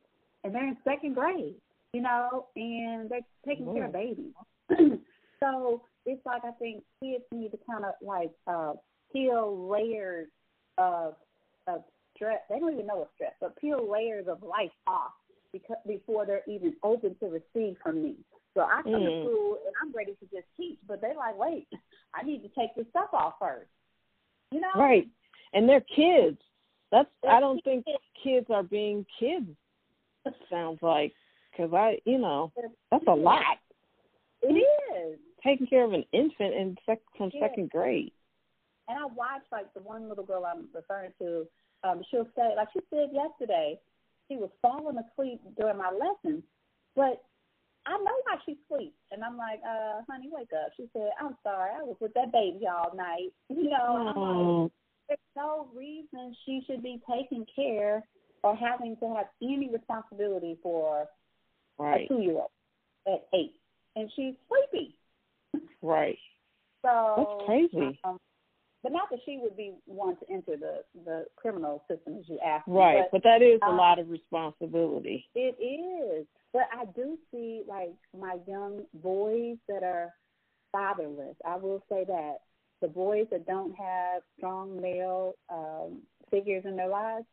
and 0.43 0.53
they're 0.53 0.67
in 0.67 0.77
second 0.83 1.15
grade, 1.15 1.55
you 1.93 2.01
know, 2.01 2.47
and 2.55 3.09
they're 3.09 3.21
taking 3.47 3.73
care 3.73 3.85
of 3.85 3.93
babies. 3.93 4.33
so 5.39 5.81
it's 6.05 6.25
like 6.25 6.43
I 6.43 6.51
think 6.51 6.83
kids 7.01 7.23
need 7.31 7.51
to 7.51 7.59
kind 7.69 7.85
of 7.85 7.93
like 8.01 8.31
uh, 8.47 8.73
peel 9.13 9.69
layers 9.69 10.27
of 10.77 11.15
of 11.67 11.83
stress. 12.15 12.39
They 12.49 12.59
don't 12.59 12.73
even 12.73 12.87
know 12.87 12.97
what 12.97 13.11
stress, 13.15 13.33
but 13.39 13.59
peel 13.59 13.89
layers 13.89 14.27
of 14.27 14.43
life 14.43 14.71
off 14.87 15.13
because 15.53 15.77
before 15.87 16.25
they're 16.25 16.43
even 16.47 16.75
open 16.83 17.15
to 17.19 17.27
receive 17.27 17.77
from 17.83 18.03
me. 18.03 18.15
So 18.53 18.61
I 18.61 18.81
come 18.83 18.93
mm. 18.93 19.05
to 19.05 19.23
school 19.23 19.57
and 19.65 19.75
I'm 19.81 19.93
ready 19.95 20.13
to 20.13 20.25
just 20.25 20.47
teach, 20.57 20.77
but 20.87 21.01
they're 21.01 21.15
like, 21.15 21.37
wait, 21.37 21.67
I 22.13 22.23
need 22.23 22.41
to 22.43 22.49
take 22.49 22.75
this 22.75 22.85
stuff 22.89 23.09
off 23.13 23.35
first. 23.39 23.69
You 24.51 24.61
know? 24.61 24.71
Right. 24.75 25.07
And 25.53 25.67
they're 25.67 25.81
kids. 25.81 26.37
That's 26.91 27.09
they're 27.23 27.31
I 27.31 27.39
don't 27.39 27.63
kids. 27.63 27.85
think 27.85 27.97
kids 28.21 28.47
are 28.49 28.63
being 28.63 29.05
kids. 29.19 29.47
It 30.25 30.33
Sounds 30.49 30.79
like 30.81 31.13
because 31.51 31.73
I, 31.73 31.97
you 32.05 32.17
know, 32.17 32.51
that's 32.91 33.05
a 33.07 33.13
lot. 33.13 33.57
It 34.41 34.53
is 34.53 35.19
taking 35.43 35.67
care 35.67 35.83
of 35.83 35.93
an 35.93 36.03
infant 36.11 36.53
in 36.53 36.77
sec- 36.85 36.99
from 37.17 37.31
yeah. 37.33 37.47
second 37.47 37.69
grade. 37.69 38.11
And 38.87 38.97
I 38.97 39.05
watched 39.05 39.51
like 39.51 39.73
the 39.73 39.79
one 39.81 40.09
little 40.09 40.23
girl 40.23 40.45
I'm 40.45 40.67
referring 40.73 41.11
to. 41.19 41.47
Um, 41.83 42.01
she'll 42.11 42.27
say, 42.35 42.53
like 42.55 42.67
she 42.73 42.79
said 42.89 43.09
yesterday, 43.13 43.79
she 44.31 44.37
was 44.37 44.49
falling 44.61 44.97
asleep 44.97 45.41
during 45.57 45.77
my 45.77 45.91
lessons, 45.91 46.43
but 46.95 47.21
I 47.85 47.97
know 47.97 48.15
why 48.23 48.37
she 48.45 48.57
sleeps. 48.69 48.95
And 49.11 49.23
I'm 49.23 49.37
like, 49.37 49.59
uh, 49.67 50.01
honey, 50.09 50.29
wake 50.31 50.51
up. 50.53 50.71
She 50.77 50.87
said, 50.93 51.09
I'm 51.19 51.35
sorry, 51.43 51.71
I 51.77 51.83
was 51.83 51.97
with 51.99 52.13
that 52.13 52.31
baby 52.31 52.65
all 52.67 52.95
night. 52.95 53.31
You 53.49 53.69
know, 53.69 54.13
oh. 54.15 54.61
Like, 54.63 54.71
there's 55.09 55.19
no 55.35 55.67
reason 55.75 56.33
she 56.45 56.61
should 56.65 56.81
be 56.81 57.01
taking 57.09 57.45
care 57.53 58.03
or 58.43 58.55
having 58.55 58.95
to 58.97 59.13
have 59.15 59.25
any 59.41 59.69
responsibility 59.71 60.57
for 60.63 61.05
right. 61.77 62.05
a 62.05 62.07
two 62.07 62.21
year 62.21 62.35
old 62.35 62.51
at 63.07 63.27
eight. 63.33 63.55
And 63.95 64.09
she's 64.15 64.35
sleepy. 64.47 64.95
Right. 65.81 66.17
So 66.81 67.13
that's 67.17 67.45
crazy. 67.45 67.99
Um, 68.05 68.17
but 68.83 68.91
not 68.91 69.09
that 69.11 69.19
she 69.25 69.39
would 69.41 69.55
be 69.55 69.73
one 69.85 70.15
to 70.17 70.29
enter 70.29 70.57
the 70.57 70.83
the 71.05 71.25
criminal 71.35 71.83
system 71.87 72.17
as 72.19 72.27
you 72.27 72.39
asked. 72.45 72.67
Right, 72.67 72.95
me, 72.95 73.01
but, 73.11 73.21
but 73.21 73.23
that 73.23 73.41
is 73.41 73.59
um, 73.61 73.73
a 73.73 73.77
lot 73.77 73.99
of 73.99 74.09
responsibility. 74.09 75.29
It 75.35 75.55
is, 75.61 76.25
but 76.53 76.63
I 76.73 76.85
do 76.95 77.17
see 77.31 77.63
like 77.67 77.93
my 78.17 78.37
young 78.47 78.83
boys 78.95 79.57
that 79.67 79.83
are 79.83 80.13
fatherless. 80.71 81.35
I 81.45 81.57
will 81.57 81.83
say 81.89 82.05
that 82.05 82.37
the 82.81 82.87
boys 82.87 83.27
that 83.31 83.45
don't 83.45 83.75
have 83.75 84.23
strong 84.37 84.81
male 84.81 85.35
um, 85.49 85.99
figures 86.31 86.63
in 86.65 86.75
their 86.75 86.89
lives, 86.89 87.25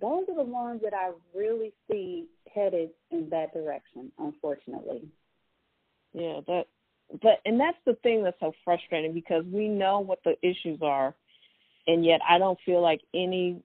those 0.00 0.24
are 0.28 0.36
the 0.36 0.42
ones 0.42 0.80
that 0.84 0.94
I 0.94 1.10
really 1.36 1.72
see 1.90 2.26
headed 2.54 2.90
in 3.10 3.28
that 3.30 3.52
direction. 3.52 4.12
Unfortunately. 4.18 5.08
Yeah, 6.12 6.40
that 6.46 6.66
but 7.22 7.40
and 7.44 7.60
that's 7.60 7.78
the 7.86 7.94
thing 8.02 8.22
that's 8.22 8.38
so 8.40 8.52
frustrating 8.64 9.12
because 9.12 9.44
we 9.46 9.68
know 9.68 10.00
what 10.00 10.18
the 10.24 10.34
issues 10.42 10.78
are 10.82 11.14
and 11.86 12.04
yet 12.04 12.20
I 12.28 12.38
don't 12.38 12.58
feel 12.64 12.80
like 12.80 13.00
anybody 13.12 13.62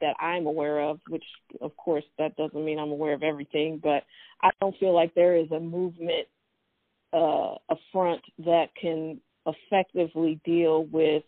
that 0.00 0.16
I'm 0.20 0.46
aware 0.46 0.80
of, 0.80 1.00
which 1.08 1.24
of 1.60 1.76
course 1.76 2.04
that 2.18 2.36
doesn't 2.36 2.64
mean 2.64 2.78
I'm 2.78 2.90
aware 2.90 3.14
of 3.14 3.22
everything, 3.22 3.80
but 3.82 4.04
I 4.40 4.50
don't 4.60 4.76
feel 4.78 4.94
like 4.94 5.14
there 5.14 5.36
is 5.36 5.50
a 5.50 5.60
movement 5.60 6.28
uh 7.12 7.56
a 7.68 7.76
front 7.92 8.22
that 8.38 8.68
can 8.80 9.20
effectively 9.46 10.40
deal 10.44 10.84
with 10.84 11.24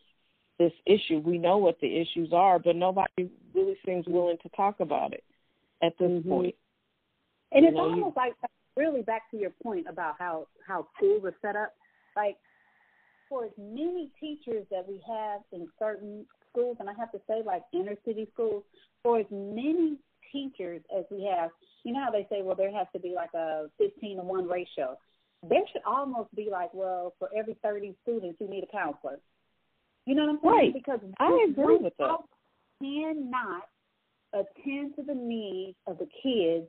this 0.58 0.72
issue. 0.86 1.18
We 1.18 1.38
know 1.38 1.58
what 1.58 1.78
the 1.80 2.00
issues 2.00 2.32
are, 2.32 2.58
but 2.58 2.76
nobody 2.76 3.30
really 3.54 3.76
seems 3.84 4.06
willing 4.06 4.38
to 4.42 4.48
talk 4.50 4.80
about 4.80 5.12
it 5.12 5.24
at 5.82 5.92
this 5.98 6.08
mm-hmm. 6.08 6.28
point. 6.28 6.54
And 7.52 7.64
you 7.64 7.68
it's 7.68 7.76
know, 7.76 7.82
almost 7.82 7.98
you, 7.98 8.12
like 8.16 8.34
really 8.76 9.02
back 9.02 9.30
to 9.30 9.36
your 9.36 9.52
point 9.62 9.86
about 9.88 10.14
how 10.18 10.46
how 10.66 10.86
schools 10.96 11.22
are 11.24 11.34
set 11.42 11.56
up, 11.56 11.72
like 12.16 12.36
for 13.28 13.44
as 13.46 13.52
many 13.58 14.10
teachers 14.20 14.66
that 14.70 14.86
we 14.86 15.00
have 15.06 15.40
in 15.52 15.68
certain 15.78 16.26
schools, 16.50 16.76
and 16.80 16.88
I 16.88 16.92
have 16.98 17.10
to 17.12 17.20
say 17.28 17.42
like 17.44 17.62
inner 17.72 17.96
city 18.04 18.28
schools, 18.32 18.62
for 19.02 19.20
as 19.20 19.26
many 19.30 19.98
teachers 20.32 20.82
as 20.96 21.04
we 21.10 21.24
have, 21.24 21.50
you 21.84 21.92
know 21.92 22.02
how 22.04 22.10
they 22.10 22.26
say, 22.30 22.42
well, 22.42 22.56
there 22.56 22.72
has 22.72 22.86
to 22.92 22.98
be 22.98 23.12
like 23.14 23.32
a 23.34 23.66
15 23.78 24.16
to 24.16 24.22
1 24.22 24.48
ratio. 24.48 24.98
There 25.48 25.60
should 25.72 25.82
almost 25.86 26.34
be 26.34 26.48
like, 26.50 26.72
well, 26.72 27.14
for 27.18 27.28
every 27.36 27.56
30 27.62 27.94
students, 28.02 28.38
you 28.40 28.48
need 28.48 28.64
a 28.64 28.76
counselor. 28.76 29.18
You 30.06 30.14
know 30.14 30.26
what 30.26 30.30
I'm 30.30 30.40
saying? 30.42 30.54
Right. 30.54 30.74
Because 30.74 31.00
I 31.18 31.46
agree 31.50 31.76
with 31.76 31.92
that. 31.98 32.18
Cannot 32.80 33.62
attend 34.32 34.96
to 34.96 35.02
the 35.02 35.14
needs 35.14 35.76
of 35.86 35.98
the 35.98 36.08
kids. 36.22 36.66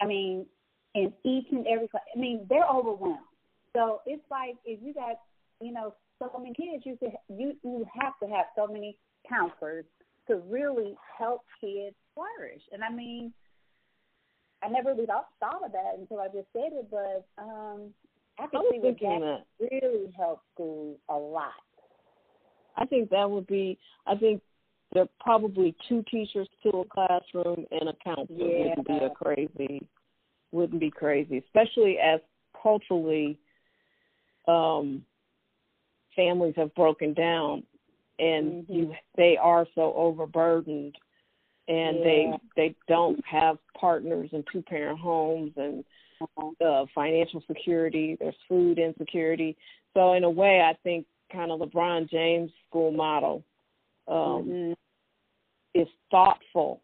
I 0.00 0.06
mean, 0.06 0.46
in 0.94 1.12
each 1.24 1.46
and 1.50 1.66
every 1.66 1.88
class. 1.88 2.02
I 2.14 2.18
mean, 2.18 2.46
they're 2.48 2.68
overwhelmed. 2.68 3.18
So 3.74 4.00
it's 4.06 4.22
like 4.30 4.56
if 4.64 4.80
you 4.82 4.94
got, 4.94 5.20
you 5.60 5.72
know, 5.72 5.94
so 6.18 6.30
many 6.38 6.54
kids, 6.54 6.84
you 6.84 6.96
should, 6.98 7.12
you 7.28 7.54
you 7.62 7.86
have 8.00 8.14
to 8.22 8.28
have 8.34 8.46
so 8.56 8.66
many 8.66 8.98
counselors 9.28 9.84
to 10.26 10.36
really 10.48 10.96
help 11.18 11.42
kids 11.60 11.94
flourish. 12.14 12.62
And 12.72 12.82
I 12.82 12.90
mean, 12.90 13.32
I 14.62 14.68
never 14.68 14.90
really 14.92 15.06
thought, 15.06 15.28
thought 15.40 15.64
of 15.64 15.72
that 15.72 15.94
until 15.98 16.20
I 16.20 16.26
just 16.26 16.48
said 16.52 16.72
it, 16.72 16.88
but 16.90 17.26
um, 17.40 17.90
I 18.38 18.46
can 18.46 18.60
I 18.60 18.70
see 18.70 18.80
that, 18.82 18.98
that 19.00 19.44
really 19.70 20.12
help 20.16 20.40
schools 20.54 20.98
a 21.08 21.14
lot. 21.14 21.52
I 22.76 22.86
think 22.86 23.10
that 23.10 23.28
would 23.28 23.46
be. 23.46 23.78
I 24.06 24.16
think 24.16 24.40
there 24.92 25.02
are 25.02 25.08
probably 25.20 25.74
two 25.88 26.04
teachers 26.10 26.48
to 26.62 26.70
a 26.78 26.84
classroom 26.84 27.64
and 27.70 27.88
a 27.88 27.94
counselor 28.02 28.46
yeah. 28.46 28.74
would 28.76 28.86
be 28.86 28.98
a 28.98 29.10
crazy 29.10 29.86
wouldn't 30.52 30.80
be 30.80 30.90
crazy, 30.90 31.38
especially 31.38 31.98
as 31.98 32.20
culturally 32.62 33.38
um, 34.46 35.04
families 36.16 36.54
have 36.56 36.74
broken 36.74 37.14
down 37.14 37.62
and 38.18 38.64
mm-hmm. 38.64 38.72
you 38.72 38.94
they 39.16 39.36
are 39.40 39.66
so 39.74 39.92
overburdened 39.94 40.94
and 41.68 41.98
yeah. 41.98 42.04
they 42.04 42.32
they 42.56 42.74
don't 42.88 43.22
have 43.24 43.58
partners 43.78 44.28
in 44.32 44.44
two 44.52 44.62
parent 44.62 44.98
homes 44.98 45.52
and 45.56 45.84
uh, 46.64 46.84
financial 46.94 47.42
security 47.46 48.16
there's 48.18 48.34
food 48.48 48.78
insecurity 48.78 49.56
so 49.94 50.14
in 50.14 50.24
a 50.24 50.30
way 50.30 50.60
i 50.60 50.76
think 50.82 51.06
kind 51.32 51.52
of 51.52 51.60
LeBron 51.60 52.08
James 52.10 52.50
school 52.68 52.90
model 52.90 53.44
um, 54.08 54.16
mm-hmm. 54.16 54.72
is 55.74 55.86
thoughtful 56.10 56.80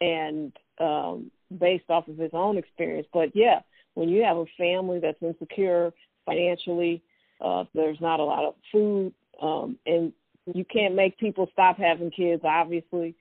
and 0.00 0.52
um, 0.78 1.30
based 1.56 1.88
off 1.88 2.08
of 2.08 2.18
his 2.18 2.30
own 2.32 2.58
experience. 2.58 3.06
But 3.12 3.30
yeah, 3.34 3.60
when 3.94 4.08
you 4.08 4.22
have 4.22 4.36
a 4.36 4.44
family 4.56 5.00
that's 5.00 5.22
insecure 5.22 5.92
financially, 6.26 7.02
uh, 7.40 7.64
there's 7.74 8.00
not 8.00 8.20
a 8.20 8.24
lot 8.24 8.44
of 8.44 8.54
food, 8.72 9.12
um, 9.40 9.78
and 9.86 10.12
you 10.54 10.64
can't 10.64 10.94
make 10.94 11.18
people 11.18 11.48
stop 11.52 11.78
having 11.78 12.10
kids, 12.10 12.42
obviously. 12.44 13.14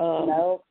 Um, 0.00 0.26
no. 0.28 0.64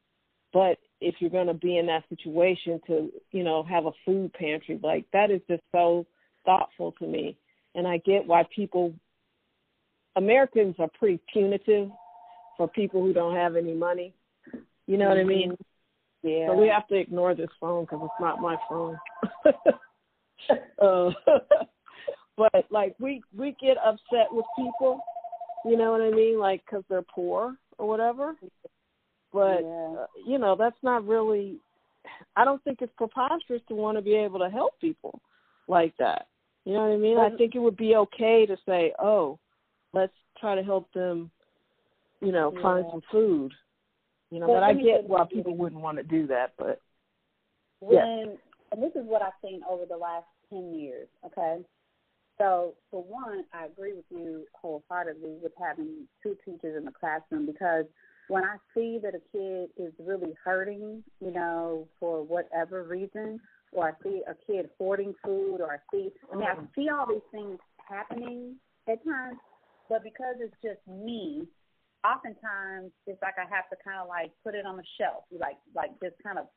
But 0.53 0.77
if 1.01 1.15
you're 1.19 1.29
going 1.29 1.47
to 1.47 1.53
be 1.53 1.77
in 1.77 1.87
that 1.87 2.03
situation 2.09 2.79
to, 2.87 3.11
you 3.31 3.43
know, 3.43 3.63
have 3.63 3.85
a 3.85 3.91
food 4.05 4.33
pantry, 4.33 4.79
like 4.81 5.05
that 5.13 5.29
is 5.29 5.41
just 5.47 5.63
so 5.71 6.05
thoughtful 6.45 6.93
to 6.99 7.05
me. 7.05 7.37
And 7.75 7.87
I 7.87 7.97
get 7.97 8.25
why 8.25 8.43
people, 8.55 8.93
Americans 10.15 10.75
are 10.79 10.89
pretty 10.97 11.19
punitive 11.31 11.89
for 12.55 12.67
people 12.67 13.01
who 13.01 13.13
don't 13.13 13.35
have 13.35 13.55
any 13.55 13.73
money. 13.73 14.13
You 14.87 14.97
know 14.97 15.09
what 15.09 15.17
I 15.17 15.23
mean? 15.23 15.55
Yeah. 16.23 16.47
So 16.47 16.55
we 16.55 16.67
have 16.67 16.87
to 16.87 16.95
ignore 16.95 17.35
this 17.35 17.49
phone 17.59 17.85
because 17.85 18.01
it's 18.03 18.21
not 18.21 18.41
my 18.41 18.57
phone. 18.69 18.97
uh, 20.81 21.09
but 22.37 22.65
like 22.69 22.95
we 22.99 23.21
we 23.35 23.55
get 23.61 23.77
upset 23.77 24.27
with 24.31 24.45
people, 24.57 24.99
you 25.65 25.77
know 25.77 25.91
what 25.91 26.01
I 26.01 26.09
mean? 26.09 26.39
Like 26.39 26.63
because 26.65 26.83
they're 26.89 27.03
poor 27.03 27.55
or 27.77 27.87
whatever. 27.87 28.35
But 29.33 29.61
yeah. 29.61 29.95
uh, 29.99 30.05
you 30.25 30.37
know 30.39 30.55
that's 30.57 30.77
not 30.83 31.05
really. 31.05 31.57
I 32.35 32.45
don't 32.45 32.63
think 32.63 32.81
it's 32.81 32.93
preposterous 32.97 33.61
to 33.67 33.75
want 33.75 33.97
to 33.97 34.01
be 34.01 34.15
able 34.15 34.39
to 34.39 34.49
help 34.49 34.79
people 34.79 35.19
like 35.67 35.93
that. 35.99 36.27
You 36.63 36.73
know 36.73 36.85
what 36.85 36.93
I 36.93 36.97
mean? 36.97 37.17
I 37.17 37.35
think 37.35 37.55
it 37.55 37.59
would 37.59 37.77
be 37.77 37.95
okay 37.95 38.45
to 38.45 38.57
say, 38.65 38.93
"Oh, 38.99 39.39
let's 39.93 40.13
try 40.39 40.55
to 40.55 40.63
help 40.63 40.91
them," 40.93 41.31
you 42.21 42.31
know, 42.31 42.51
yeah. 42.55 42.61
find 42.61 42.85
some 42.91 43.01
food. 43.11 43.53
You 44.31 44.39
know, 44.39 44.47
but 44.47 44.55
but 44.55 44.63
I 44.63 44.73
get 44.73 45.07
why 45.07 45.25
people 45.31 45.55
wouldn't 45.55 45.81
want 45.81 45.97
to 45.97 46.03
do 46.03 46.27
that, 46.27 46.53
but 46.57 46.81
when 47.79 47.95
yeah. 47.95 48.25
and 48.71 48.83
this 48.83 48.91
is 48.95 49.05
what 49.05 49.21
I've 49.21 49.31
seen 49.41 49.61
over 49.69 49.85
the 49.85 49.97
last 49.97 50.25
ten 50.49 50.73
years, 50.73 51.07
okay? 51.25 51.59
So 52.37 52.75
for 52.91 53.03
one, 53.03 53.45
I 53.53 53.65
agree 53.65 53.93
with 53.93 54.05
you 54.09 54.45
wholeheartedly 54.53 55.37
with 55.41 55.53
having 55.59 56.07
two 56.21 56.35
teachers 56.45 56.77
in 56.77 56.85
the 56.85 56.91
classroom 56.91 57.45
because 57.45 57.85
when 58.27 58.43
I 58.43 58.57
see 58.73 58.99
that 59.01 59.15
a 59.15 59.21
kid 59.31 59.69
is 59.77 59.93
really 59.99 60.33
hurting, 60.43 61.03
you 61.19 61.31
know, 61.31 61.87
for 61.99 62.23
whatever 62.23 62.83
reason, 62.83 63.39
or 63.71 63.89
I 63.89 64.03
see 64.03 64.21
a 64.27 64.35
kid 64.45 64.69
hoarding 64.77 65.13
food, 65.23 65.61
or 65.61 65.71
I 65.71 65.77
see, 65.91 66.09
I 66.31 66.35
mean, 66.35 66.47
I 66.47 66.55
mm. 66.55 66.67
see 66.75 66.89
all 66.89 67.07
these 67.07 67.21
things 67.31 67.57
happening 67.87 68.55
at 68.87 69.03
times, 69.03 69.37
but 69.89 70.03
because 70.03 70.35
it's 70.39 70.55
just 70.61 70.79
me, 70.87 71.43
oftentimes 72.07 72.91
it's 73.05 73.21
like 73.21 73.35
I 73.35 73.47
have 73.51 73.67
to 73.69 73.77
kind 73.83 73.99
of 73.99 74.07
like 74.07 74.31
put 74.43 74.55
it 74.55 74.65
on 74.65 74.77
the 74.77 74.87
shelf, 74.95 75.27
like 75.35 75.59
like 75.75 75.91
just 76.01 76.15
kind 76.23 76.39
of 76.39 76.47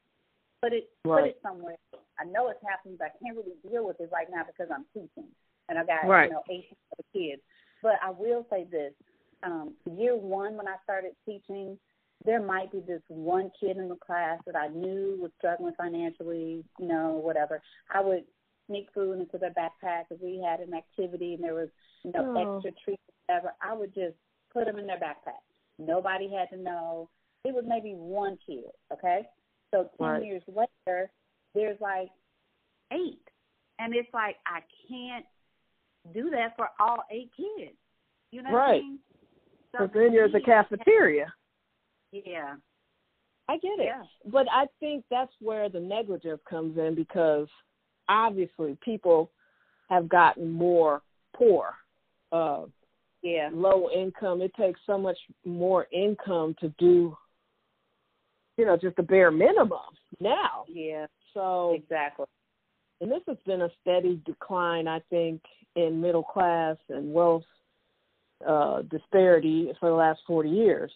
put 0.63 0.73
it 0.73 0.89
right. 1.05 1.23
put 1.23 1.31
it 1.31 1.39
somewhere. 1.43 1.77
I 2.19 2.25
know 2.25 2.49
it's 2.51 2.63
happening, 2.63 2.97
but 2.99 3.11
I 3.11 3.13
can't 3.19 3.37
really 3.37 3.59
deal 3.67 3.87
with 3.87 3.99
it 3.99 4.11
right 4.13 4.29
now 4.31 4.43
because 4.47 4.71
I'm 4.71 4.87
teaching 4.95 5.29
and 5.69 5.79
I 5.79 5.85
got 5.85 6.07
right. 6.07 6.29
you 6.29 6.35
know 6.35 6.45
eight 6.51 6.71
other 6.95 7.07
kids. 7.13 7.43
But 7.83 7.99
I 8.05 8.11
will 8.11 8.47
say 8.51 8.67
this: 8.71 8.93
um, 9.43 9.75
year 9.97 10.17
one, 10.17 10.57
when 10.57 10.69
I 10.69 10.77
started 10.85 11.13
teaching, 11.27 11.79
there 12.25 12.43
might 12.43 12.71
be 12.71 12.81
this 12.81 13.03
one 13.09 13.51
kid 13.59 13.77
in 13.77 13.89
the 13.89 13.97
class 13.97 14.39
that 14.47 14.57
I 14.57 14.69
knew 14.69 15.19
was 15.21 15.31
struggling 15.39 15.75
financially, 15.77 16.65
you 16.79 16.87
know, 16.87 17.21
whatever. 17.23 17.63
I 17.93 18.03
would 18.03 18.25
sneak 18.67 18.89
food 18.95 19.19
into 19.19 19.39
their 19.39 19.51
backpack 19.51 20.05
if 20.11 20.21
we 20.21 20.45
had 20.45 20.61
an 20.61 20.75
activity 20.75 21.35
and 21.35 21.43
there 21.43 21.55
was, 21.55 21.69
you 22.05 22.13
know, 22.13 22.35
oh. 22.37 22.57
extra 22.57 22.73
treats, 22.85 23.03
whatever. 23.27 23.53
I 23.63 23.73
would 23.73 23.95
just 23.95 24.15
put 24.53 24.67
them 24.67 24.79
in 24.79 24.87
their 24.87 24.99
backpack. 24.99 25.43
Nobody 25.79 26.31
had 26.31 26.55
to 26.55 26.63
know. 26.63 27.09
It 27.45 27.55
was 27.55 27.65
maybe 27.67 27.95
one 27.95 28.39
kid, 28.47 28.65
okay? 28.93 29.23
So 29.71 29.89
10 29.99 30.07
right. 30.07 30.25
years 30.25 30.43
later, 30.49 31.11
there's 31.55 31.81
like 31.81 32.09
eight. 32.93 33.23
And 33.79 33.95
it's 33.95 34.13
like, 34.13 34.37
I 34.47 34.61
can't 34.89 35.25
do 36.13 36.31
that 36.31 36.55
for 36.57 36.69
all 36.79 37.03
eight 37.11 37.31
kids. 37.37 37.77
You 38.31 38.43
know 38.43 38.53
right. 38.53 38.67
what 38.67 38.75
I 38.75 38.81
mean? 38.81 38.99
So 39.79 39.91
then 39.93 40.13
you're 40.13 40.27
at 40.27 40.33
the 40.33 40.41
cafeteria. 40.41 41.33
Yeah. 42.13 42.57
I 43.49 43.55
get 43.55 43.79
it. 43.79 43.87
Yeah. 43.87 44.03
But 44.27 44.47
I 44.53 44.67
think 44.81 45.05
that's 45.11 45.33
where 45.41 45.69
the 45.69 45.81
negligence 45.81 46.41
comes 46.49 46.77
in 46.77 46.95
because 46.95 47.49
obviously 48.09 48.77
people 48.83 49.31
have 49.89 50.09
gotten 50.09 50.51
more 50.51 51.03
poor. 51.37 51.75
Uh 52.33 52.65
yeah. 53.23 53.51
low 53.53 53.89
income. 53.91 54.43
It 54.43 54.53
takes 54.55 54.81
so 54.87 54.99
much 54.99 55.19
more 55.45 55.87
income 55.93 56.55
to 56.61 56.73
do 56.79 57.17
you 58.61 58.67
know, 58.67 58.77
just 58.77 58.97
the 58.97 59.03
bare 59.03 59.31
minimum 59.31 59.79
now. 60.21 60.65
Yeah. 60.69 61.07
So 61.33 61.73
exactly. 61.75 62.27
And 63.01 63.11
this 63.11 63.23
has 63.27 63.39
been 63.47 63.63
a 63.63 63.71
steady 63.81 64.21
decline, 64.27 64.87
I 64.87 65.01
think, 65.09 65.41
in 65.77 66.03
middle 66.03 66.23
class 66.23 66.77
and 66.91 67.15
wealth 67.15 67.45
uh, 68.47 68.83
disparity 68.83 69.73
for 69.81 69.89
the 69.89 69.95
last 69.95 70.21
40 70.27 70.51
years. 70.51 70.93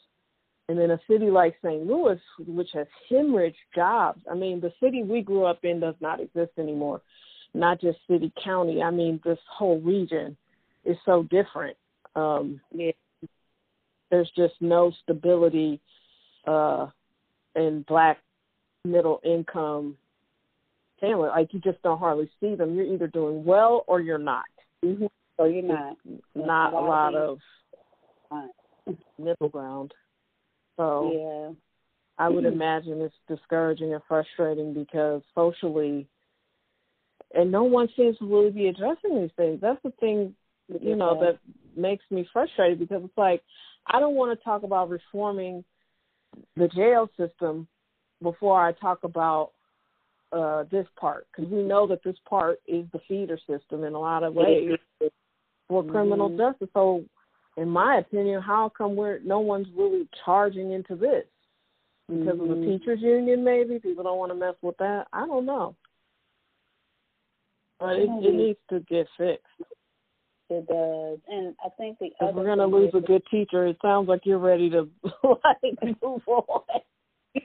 And 0.69 0.79
then 0.79 0.91
a 0.91 1.01
city 1.09 1.31
like 1.31 1.57
St. 1.65 1.87
Louis, 1.87 2.21
which 2.47 2.69
has 2.75 2.87
hemorrhaged 3.11 3.55
jobs, 3.75 4.21
I 4.31 4.35
mean, 4.35 4.61
the 4.61 4.73
city 4.83 5.03
we 5.03 5.23
grew 5.23 5.45
up 5.45 5.61
in 5.63 5.81
does 5.81 5.95
not 6.01 6.21
exist 6.21 6.53
anymore. 6.59 7.01
Not 7.55 7.81
just 7.81 7.99
city, 8.11 8.31
county. 8.43 8.83
I 8.83 8.91
mean, 8.91 9.21
this 9.25 9.39
whole 9.51 9.81
region 9.81 10.37
is 10.85 10.97
so 11.07 11.23
different. 11.23 11.79
Um, 12.17 12.61
yeah. 12.73 12.93
There's 14.11 14.31
just 14.37 14.55
no 14.61 14.93
stability 15.03 15.81
uh, 16.47 16.87
in 17.57 17.85
black 17.89 18.19
middle 18.85 19.21
income 19.25 19.97
family. 21.01 21.29
Like 21.29 21.53
you 21.53 21.61
just 21.61 21.83
don't 21.83 21.99
hardly 21.99 22.31
see 22.41 22.55
them. 22.55 22.75
You're 22.75 22.93
either 22.93 23.09
doing 23.09 23.45
well 23.45 23.85
or 23.87 24.01
you're 24.01 24.19
not. 24.19 24.45
Mm-hmm. 24.85 25.07
So 25.37 25.45
you're 25.47 25.63
not. 25.63 25.97
Not 26.35 26.73
a 26.75 26.81
lot 26.81 27.15
of 27.15 27.39
middle 29.19 29.49
ground. 29.49 29.93
So 30.77 31.11
yeah. 31.13 31.55
I 32.19 32.29
would 32.29 32.45
imagine 32.45 33.01
it's 33.01 33.15
discouraging 33.29 33.95
and 33.95 34.03
frustrating 34.07 34.75
because 34.75 35.23
socially, 35.35 36.07
and 37.35 37.51
no 37.51 37.65
one 37.65 37.89
seems 37.97 38.19
to 38.19 38.33
really 38.33 38.51
be 38.51 38.69
addressing 38.69 39.21
these 39.21 39.31
things. 39.37 39.61
That's 39.61 39.83
the 39.83 39.93
thing, 39.99 40.35
you 40.81 40.95
know, 40.95 41.19
that 41.21 41.39
makes 41.77 42.05
me 42.11 42.29
frustrated 42.33 42.79
because 42.79 43.03
it's 43.05 43.19
like 43.19 43.43
I 43.87 44.01
don't 44.01 44.15
want 44.15 44.39
to 44.39 44.45
talk 44.45 44.63
about 44.63 44.91
reforming 44.91 45.65
the 46.57 46.69
jail 46.69 47.09
system 47.17 47.69
before 48.23 48.65
I 48.65 48.73
talk 48.73 49.05
about 49.05 49.53
uh, 50.33 50.65
this 50.71 50.87
part 50.99 51.27
because 51.31 51.51
we 51.51 51.63
know 51.63 51.87
that 51.87 52.03
this 52.03 52.17
part 52.29 52.59
is 52.67 52.85
the 52.93 53.01
feeder 53.07 53.39
system 53.49 53.85
in 53.85 53.95
a 53.95 54.01
lot 54.01 54.25
of 54.25 54.35
ways 54.35 54.73
for 55.69 55.83
mm-hmm. 55.83 55.93
criminal 55.93 56.37
justice. 56.37 56.69
So, 56.75 57.05
in 57.57 57.69
my 57.69 57.99
opinion, 57.99 58.43
how 58.43 58.73
come 58.77 58.97
we're 58.97 59.21
no 59.21 59.39
one's 59.39 59.69
really 59.77 60.09
charging 60.25 60.73
into 60.73 60.97
this? 60.97 61.25
Because 62.09 62.35
mm-hmm. 62.35 62.51
of 62.51 62.59
the 62.59 62.67
teachers 62.67 62.99
union, 63.01 63.45
maybe 63.45 63.79
people 63.79 64.05
don't 64.05 64.19
want 64.19 64.33
to 64.33 64.37
mess 64.37 64.55
with 64.61 64.77
that. 64.79 65.07
I 65.13 65.27
don't 65.27 65.47
know, 65.47 65.77
but 67.79 67.93
it, 67.93 68.09
it 68.09 68.35
needs 68.35 68.59
to 68.71 68.81
get 68.81 69.07
fixed. 69.17 69.47
It 70.51 70.67
does, 70.67 71.19
and 71.29 71.55
I 71.65 71.69
think 71.79 71.99
the 71.99 72.07
if 72.07 72.13
other 72.21 72.33
we're 72.33 72.45
going 72.45 72.59
to 72.59 72.67
lose 72.67 72.89
is- 72.91 72.95
a 72.97 73.01
good 73.01 73.23
teacher, 73.31 73.67
it 73.67 73.79
sounds 73.81 74.09
like 74.09 74.21
you're 74.25 74.39
ready 74.39 74.69
to 74.71 74.89
like 75.25 76.03
move 76.03 76.23
on. 76.27 76.63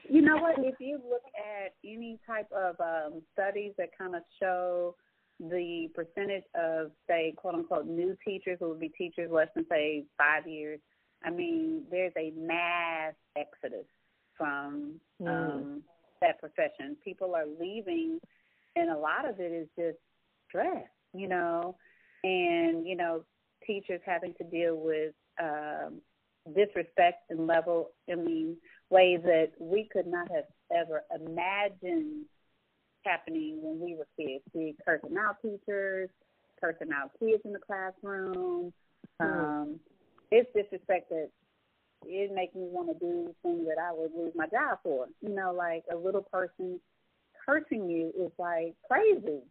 You 0.09 0.21
know 0.21 0.37
what? 0.37 0.55
If 0.59 0.75
you 0.79 0.99
look 1.09 1.23
at 1.37 1.73
any 1.83 2.19
type 2.27 2.49
of 2.51 2.75
um, 2.79 3.21
studies 3.33 3.71
that 3.77 3.89
kind 3.97 4.15
of 4.15 4.21
show 4.39 4.95
the 5.39 5.87
percentage 5.95 6.43
of, 6.59 6.91
say, 7.07 7.33
quote 7.37 7.55
unquote, 7.55 7.85
new 7.87 8.17
teachers 8.25 8.57
who 8.59 8.69
would 8.69 8.79
be 8.79 8.89
teachers 8.89 9.31
less 9.31 9.47
than, 9.55 9.65
say, 9.69 10.03
five 10.17 10.45
years, 10.45 10.79
I 11.23 11.29
mean, 11.29 11.83
there's 11.89 12.13
a 12.17 12.31
mass 12.37 13.13
exodus 13.37 13.85
from 14.37 14.99
Mm. 15.21 15.27
um, 15.29 15.83
that 16.21 16.39
profession. 16.39 16.95
People 17.03 17.33
are 17.35 17.45
leaving, 17.59 18.19
and 18.75 18.89
a 18.89 18.97
lot 18.97 19.27
of 19.27 19.39
it 19.39 19.51
is 19.51 19.67
just 19.77 19.97
stress, 20.47 20.85
you 21.13 21.27
know, 21.27 21.75
and, 22.23 22.85
you 22.85 22.95
know, 22.95 23.23
teachers 23.65 24.01
having 24.05 24.33
to 24.35 24.43
deal 24.43 24.75
with 24.75 25.13
um, 25.41 26.01
disrespect 26.55 27.29
and 27.29 27.47
level, 27.47 27.91
I 28.11 28.15
mean, 28.15 28.57
ways 28.89 29.19
that 29.23 29.51
we 29.59 29.87
could 29.91 30.07
not 30.07 30.29
have 30.31 30.45
ever 30.75 31.03
imagined 31.15 32.25
happening 33.05 33.59
when 33.61 33.79
we 33.79 33.95
were 33.95 34.07
kids. 34.17 34.43
The 34.53 34.73
cursing 34.85 35.17
out 35.17 35.37
teachers, 35.41 36.09
cursing 36.59 36.89
out 36.93 37.11
kids 37.19 37.41
in 37.45 37.53
the 37.53 37.59
classroom. 37.59 38.73
Um, 39.19 39.79
it's 40.31 40.49
disrespect 40.55 41.09
that 41.09 41.29
it 42.05 42.33
makes 42.33 42.55
me 42.55 42.67
want 42.69 42.87
to 42.89 42.99
do 42.99 43.33
things 43.43 43.65
that 43.67 43.81
I 43.81 43.91
would 43.93 44.11
lose 44.15 44.33
my 44.35 44.47
job 44.47 44.79
for. 44.83 45.07
You 45.21 45.29
know, 45.29 45.53
like 45.53 45.83
a 45.91 45.95
little 45.95 46.21
person 46.21 46.79
cursing 47.45 47.89
you 47.89 48.13
is 48.19 48.31
like 48.37 48.75
crazy. 48.89 49.41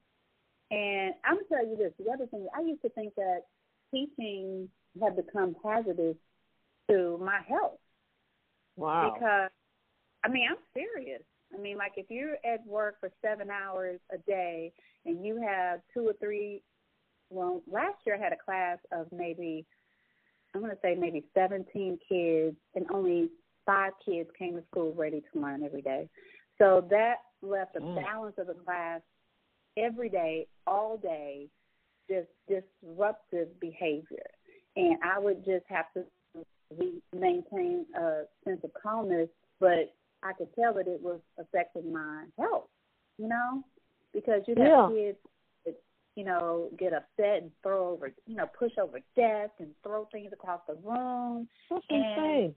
And 0.70 1.14
I'm 1.24 1.34
gonna 1.34 1.46
tell 1.48 1.66
you 1.66 1.76
this: 1.76 1.92
the 1.98 2.12
other 2.12 2.26
thing, 2.26 2.46
I 2.56 2.60
used 2.62 2.82
to 2.82 2.90
think 2.90 3.14
that 3.16 3.42
teaching 3.92 4.68
had 5.02 5.16
become 5.16 5.56
hazardous 5.64 6.16
to 6.90 7.18
my 7.22 7.40
health. 7.48 7.78
Wow. 8.76 9.12
Because, 9.14 9.50
I 10.24 10.28
mean, 10.28 10.46
I'm 10.50 10.56
serious. 10.74 11.22
I 11.54 11.58
mean, 11.60 11.76
like 11.76 11.92
if 11.96 12.06
you're 12.10 12.36
at 12.44 12.66
work 12.66 12.96
for 13.00 13.10
seven 13.22 13.48
hours 13.50 14.00
a 14.12 14.18
day 14.18 14.72
and 15.04 15.24
you 15.24 15.40
have 15.40 15.80
two 15.94 16.06
or 16.06 16.12
three, 16.20 16.62
well, 17.30 17.62
last 17.70 17.96
year 18.06 18.16
I 18.16 18.22
had 18.22 18.32
a 18.32 18.44
class 18.44 18.78
of 18.92 19.06
maybe, 19.12 19.66
I'm 20.54 20.60
going 20.60 20.72
to 20.72 20.78
say 20.82 20.94
maybe 20.94 21.24
17 21.34 21.98
kids, 22.08 22.56
and 22.74 22.86
only 22.92 23.30
five 23.66 23.92
kids 24.04 24.28
came 24.38 24.54
to 24.54 24.62
school 24.70 24.94
ready 24.94 25.22
to 25.32 25.40
learn 25.40 25.62
every 25.62 25.82
day. 25.82 26.08
So 26.58 26.86
that 26.90 27.16
left 27.42 27.76
a 27.76 27.80
mm. 27.80 28.02
balance 28.02 28.34
of 28.38 28.46
the 28.46 28.54
class 28.54 29.00
every 29.78 30.08
day, 30.08 30.46
all 30.66 30.96
day, 30.96 31.48
just 32.10 32.28
disruptive 32.48 33.48
behavior. 33.60 34.26
And 34.76 34.96
I 35.04 35.18
would 35.18 35.44
just 35.44 35.64
have 35.68 35.86
to 35.94 36.04
maintain 37.14 37.86
a 37.98 38.22
sense 38.44 38.60
of 38.64 38.70
calmness, 38.80 39.28
but 39.60 39.94
I 40.22 40.32
could 40.32 40.54
tell 40.54 40.74
that 40.74 40.86
it 40.88 41.00
was 41.00 41.20
affecting 41.38 41.92
my 41.92 42.24
health, 42.38 42.68
you 43.18 43.28
know, 43.28 43.62
because 44.12 44.42
you 44.46 44.54
have 44.56 44.66
yeah. 44.66 44.88
kids 44.92 45.18
that, 45.64 45.76
you 46.16 46.24
know, 46.24 46.70
get 46.78 46.92
upset 46.92 47.42
and 47.42 47.50
throw 47.62 47.88
over, 47.90 48.12
you 48.26 48.36
know, 48.36 48.46
push 48.58 48.72
over 48.80 49.00
desks 49.16 49.54
and 49.58 49.68
throw 49.82 50.06
things 50.12 50.32
across 50.32 50.60
the 50.66 50.74
room. 50.84 51.48
That's 51.70 51.84
and 51.90 52.04
insane. 52.04 52.54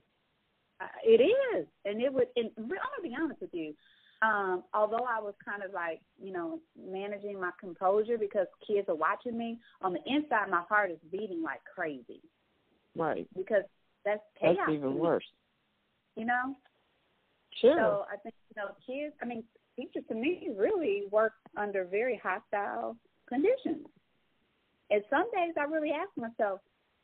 It 1.03 1.21
is, 1.21 1.67
and 1.85 2.01
it 2.01 2.11
would. 2.11 2.27
And 2.35 2.49
I'm 2.57 2.67
gonna 2.67 2.79
be 3.03 3.15
honest 3.19 3.41
with 3.41 3.53
you. 3.53 3.75
Um, 4.21 4.63
although 4.73 5.07
I 5.09 5.19
was 5.19 5.33
kind 5.43 5.63
of 5.63 5.73
like, 5.73 5.99
you 6.21 6.31
know, 6.31 6.59
managing 6.79 7.39
my 7.39 7.49
composure 7.59 8.17
because 8.19 8.45
kids 8.65 8.87
are 8.87 8.95
watching 8.95 9.37
me, 9.37 9.57
on 9.81 9.93
the 9.93 9.99
inside 10.05 10.49
my 10.49 10.61
heart 10.69 10.91
is 10.91 10.99
beating 11.11 11.41
like 11.41 11.61
crazy. 11.73 12.21
Right. 12.95 13.27
Because 13.35 13.63
that's 14.05 14.21
chaos. 14.39 14.57
That's 14.59 14.73
even 14.73 14.95
worse. 14.95 15.25
You 16.15 16.25
know? 16.25 16.55
Sure. 17.59 17.75
So 17.75 18.05
I 18.11 18.17
think, 18.17 18.35
you 18.49 18.61
know, 18.61 18.69
kids, 18.85 19.15
I 19.21 19.25
mean, 19.25 19.43
teachers 19.75 20.03
to 20.09 20.15
me 20.15 20.49
really 20.55 21.03
work 21.11 21.33
under 21.57 21.85
very 21.85 22.21
hostile 22.21 22.95
conditions. 23.27 23.87
And 24.91 25.03
some 25.09 25.25
days 25.31 25.53
I 25.57 25.63
really 25.63 25.91
ask 25.91 26.09
myself, 26.15 26.59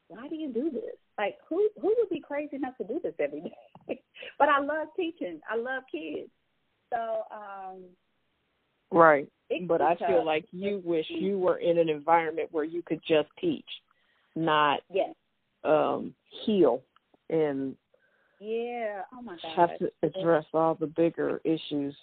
why 0.10 0.28
do 0.28 0.36
you 0.36 0.52
do 0.54 0.70
this? 0.70 0.96
Like, 1.18 1.38
who 1.50 1.68
who 1.82 1.94
would 1.98 2.10
be 2.10 2.20
crazy 2.20 2.56
enough 2.56 2.78
to 2.78 2.84
do 2.84 3.00
this 3.02 3.14
every 3.20 3.42
day? 3.42 4.02
but 4.40 4.50
I 4.50 4.60
love 4.60 4.88
teaching. 4.96 5.42
I 5.50 5.56
love 5.56 5.84
kids. 5.92 6.30
So, 6.94 7.24
um, 7.32 7.84
right. 8.92 9.30
But 9.68 9.82
I 9.82 9.96
feel 9.96 10.26
like 10.26 10.46
you 10.52 10.82
wish 10.84 11.06
you 11.10 11.40
were 11.40 11.58
in 11.58 11.78
an 11.78 11.88
environment 11.88 12.50
where 12.52 12.66
you 12.66 12.82
could 12.82 13.00
just 13.08 13.30
teach, 13.40 13.66
not 14.36 14.82
yes. 14.94 15.14
um, 15.64 16.14
heal 16.46 16.82
and 17.30 17.76
yeah. 18.40 19.02
Oh 19.14 19.22
my 19.22 19.38
God. 19.42 19.56
Have 19.56 19.80
to 19.80 19.92
address 20.04 20.46
all 20.54 20.76
the 20.76 20.88
bigger 20.88 21.42
issues 21.44 21.96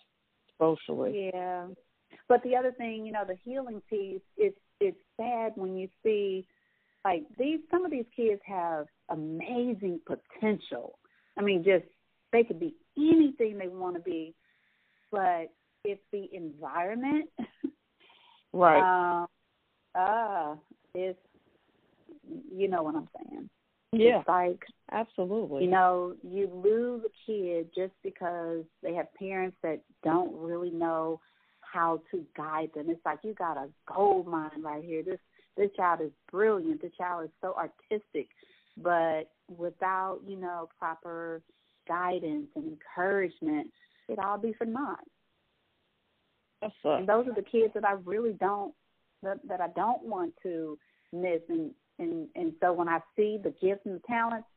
socially. 0.58 1.30
Yeah. 1.32 1.66
But 2.28 2.42
the 2.42 2.56
other 2.56 2.72
thing, 2.72 3.04
you 3.06 3.12
know, 3.12 3.24
the 3.26 3.36
healing 3.44 3.82
piece, 3.88 4.22
it's 4.36 4.58
it's 4.80 4.98
sad 5.16 5.52
when 5.56 5.76
you 5.76 5.88
see 6.02 6.46
like 7.04 7.24
these 7.38 7.60
some 7.70 7.84
of 7.84 7.90
these 7.90 8.06
kids 8.16 8.40
have 8.46 8.86
amazing 9.10 10.00
potential. 10.06 10.98
I 11.38 11.42
mean, 11.42 11.62
just 11.62 11.84
they 12.32 12.42
could 12.42 12.58
be 12.58 12.74
anything 12.96 13.58
they 13.58 13.68
want 13.68 13.96
to 13.96 14.02
be, 14.02 14.34
but 15.14 15.52
it's 15.84 16.02
the 16.12 16.28
environment. 16.32 17.28
right. 18.52 19.22
Um, 19.22 19.26
uh, 19.94 20.56
it's 20.94 21.18
you 22.52 22.68
know 22.68 22.82
what 22.82 22.96
I'm 22.96 23.08
saying. 23.16 23.48
Yeah. 23.92 24.20
It's 24.20 24.28
like 24.28 24.60
absolutely. 24.90 25.64
You 25.64 25.70
know, 25.70 26.14
you 26.22 26.48
lose 26.52 27.02
a 27.04 27.30
kid 27.30 27.68
just 27.74 27.92
because 28.02 28.64
they 28.82 28.94
have 28.94 29.12
parents 29.14 29.56
that 29.62 29.80
don't 30.02 30.34
really 30.34 30.70
know 30.70 31.20
how 31.60 32.00
to 32.10 32.24
guide 32.36 32.70
them. 32.74 32.86
It's 32.88 33.04
like 33.04 33.18
you 33.22 33.34
got 33.34 33.56
a 33.56 33.68
gold 33.92 34.26
mine 34.26 34.62
right 34.62 34.84
here. 34.84 35.02
This 35.02 35.20
this 35.56 35.70
child 35.76 36.00
is 36.00 36.10
brilliant. 36.30 36.82
This 36.82 36.92
child 36.98 37.24
is 37.24 37.30
so 37.40 37.54
artistic, 37.54 38.28
but 38.82 39.30
without 39.56 40.20
you 40.26 40.36
know 40.36 40.68
proper 40.78 41.42
guidance 41.86 42.48
and 42.56 42.64
encouragement, 42.66 43.70
it 44.08 44.18
all 44.18 44.38
be 44.38 44.52
for 44.52 44.64
naught. 44.64 45.04
That's 46.60 46.74
and 46.84 47.08
those 47.08 47.26
are 47.26 47.34
the 47.34 47.42
kids 47.42 47.74
that 47.74 47.84
I 47.84 47.92
really 48.04 48.32
don't 48.32 48.74
that, 49.22 49.38
that 49.48 49.60
I 49.60 49.68
don't 49.76 50.02
want 50.04 50.34
to 50.42 50.78
miss 51.12 51.40
and 51.48 51.70
and 51.98 52.28
and 52.34 52.52
so 52.60 52.72
when 52.72 52.88
I 52.88 53.00
see 53.16 53.38
the 53.42 53.54
gifts 53.62 53.82
and 53.84 53.96
the 53.96 54.06
talents, 54.06 54.48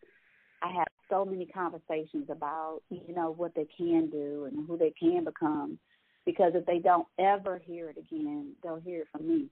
I 0.64 0.72
have 0.72 0.88
so 1.10 1.26
many 1.26 1.46
conversations 1.46 2.30
about 2.30 2.80
you 2.90 3.16
know 3.16 3.34
what 3.36 3.54
they 3.56 3.68
can 3.78 4.10
do 4.10 4.46
and 4.46 4.68
who 4.68 4.78
they 4.78 4.94
can 5.00 5.24
become. 5.24 5.80
Because 6.26 6.52
if 6.56 6.66
they 6.66 6.80
don't 6.80 7.08
ever 7.20 7.62
hear 7.66 7.90
it 7.90 7.98
again, 7.98 8.52
they'll 8.62 8.82
hear 8.82 9.02
it 9.02 9.08
from 9.12 9.28
me. 9.28 9.48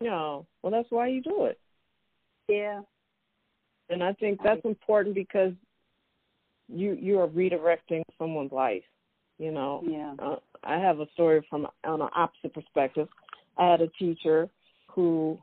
No, 0.00 0.46
well, 0.62 0.72
that's 0.72 0.90
why 0.90 1.08
you 1.08 1.20
do 1.20 1.44
it. 1.44 1.60
Yeah. 2.48 2.80
And 3.90 4.02
I 4.02 4.14
think 4.14 4.40
that's 4.42 4.64
important 4.64 5.14
because 5.14 5.52
you 6.72 6.96
you 7.00 7.20
are 7.20 7.28
redirecting 7.28 8.02
someone's 8.18 8.52
life. 8.52 8.82
You 9.38 9.52
know. 9.52 9.82
Yeah. 9.86 10.14
Uh, 10.18 10.36
I 10.64 10.78
have 10.78 11.00
a 11.00 11.06
story 11.12 11.46
from 11.48 11.66
on 11.84 12.02
an 12.02 12.08
opposite 12.14 12.54
perspective. 12.54 13.08
I 13.56 13.70
had 13.70 13.80
a 13.80 13.88
teacher 13.88 14.48
who 14.88 15.38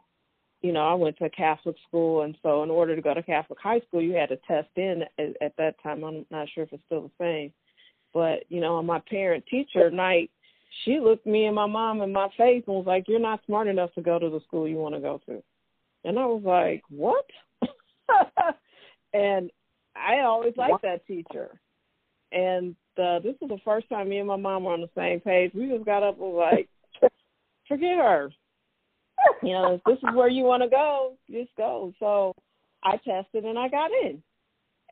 you 0.61 0.71
know, 0.71 0.87
I 0.87 0.93
went 0.95 1.17
to 1.17 1.25
a 1.25 1.29
Catholic 1.29 1.75
school, 1.87 2.23
and 2.23 2.35
so 2.41 2.63
in 2.63 2.71
order 2.71 2.95
to 2.95 3.01
go 3.01 3.13
to 3.13 3.21
Catholic 3.21 3.59
high 3.61 3.79
school, 3.81 4.01
you 4.01 4.13
had 4.13 4.29
to 4.29 4.37
test 4.47 4.69
in 4.75 5.03
at, 5.19 5.41
at 5.41 5.55
that 5.57 5.81
time. 5.83 6.03
I'm 6.03 6.25
not 6.31 6.47
sure 6.53 6.63
if 6.63 6.73
it's 6.73 6.83
still 6.87 7.03
the 7.03 7.23
same, 7.23 7.53
but 8.13 8.43
you 8.49 8.59
know, 8.59 8.75
on 8.75 8.85
my 8.85 8.99
parent 9.07 9.45
teacher 9.49 9.91
night, 9.91 10.31
she 10.83 10.99
looked 10.99 11.25
me 11.25 11.45
and 11.45 11.55
my 11.55 11.67
mom 11.67 12.01
in 12.01 12.11
my 12.11 12.27
face 12.37 12.63
and 12.65 12.75
was 12.75 12.85
like, 12.87 13.07
"You're 13.07 13.19
not 13.19 13.41
smart 13.45 13.67
enough 13.67 13.93
to 13.93 14.01
go 14.01 14.17
to 14.17 14.29
the 14.29 14.41
school 14.41 14.67
you 14.67 14.77
want 14.77 14.95
to 14.95 15.01
go 15.01 15.21
to," 15.27 15.43
and 16.03 16.17
I 16.17 16.25
was 16.25 16.43
like, 16.43 16.83
"What?" 16.89 17.25
and 19.13 19.51
I 19.97 20.21
always 20.21 20.53
liked 20.57 20.81
that 20.83 21.05
teacher, 21.07 21.59
and 22.31 22.75
uh, 22.97 23.19
this 23.19 23.35
was 23.41 23.49
the 23.49 23.59
first 23.63 23.89
time 23.89 24.09
me 24.09 24.19
and 24.19 24.27
my 24.27 24.35
mom 24.35 24.63
were 24.63 24.73
on 24.73 24.81
the 24.81 24.89
same 24.95 25.19
page. 25.19 25.51
We 25.53 25.69
just 25.69 25.85
got 25.85 26.03
up 26.03 26.19
and 26.19 26.33
was 26.33 26.49
like, 26.51 26.69
"Forget 27.67 27.97
her." 27.97 28.29
you 29.41 29.51
know, 29.51 29.75
if 29.75 29.83
this 29.83 29.97
is 29.97 30.15
where 30.15 30.29
you 30.29 30.43
want 30.43 30.63
to 30.63 30.69
go, 30.69 31.13
just 31.31 31.49
go. 31.57 31.93
So 31.99 32.33
I 32.83 32.97
tested 32.97 33.45
and 33.45 33.57
I 33.57 33.67
got 33.67 33.91
in. 34.03 34.21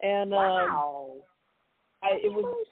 And 0.02 0.34
um, 0.34 0.40
wow. 0.40 1.12
I, 2.04 2.20
it 2.24 2.32
was 2.32 2.66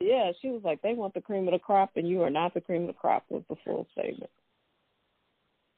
yeah, 0.00 0.32
she 0.40 0.48
was 0.48 0.62
like, 0.64 0.82
they 0.82 0.94
want 0.94 1.14
the 1.14 1.20
cream 1.20 1.46
of 1.46 1.52
the 1.52 1.60
crop, 1.60 1.92
and 1.94 2.08
you 2.08 2.22
are 2.22 2.30
not 2.30 2.54
the 2.54 2.60
cream 2.60 2.82
of 2.82 2.88
the 2.88 2.92
crop. 2.92 3.24
Was 3.28 3.44
the 3.48 3.56
full 3.64 3.86
statement. 3.92 4.30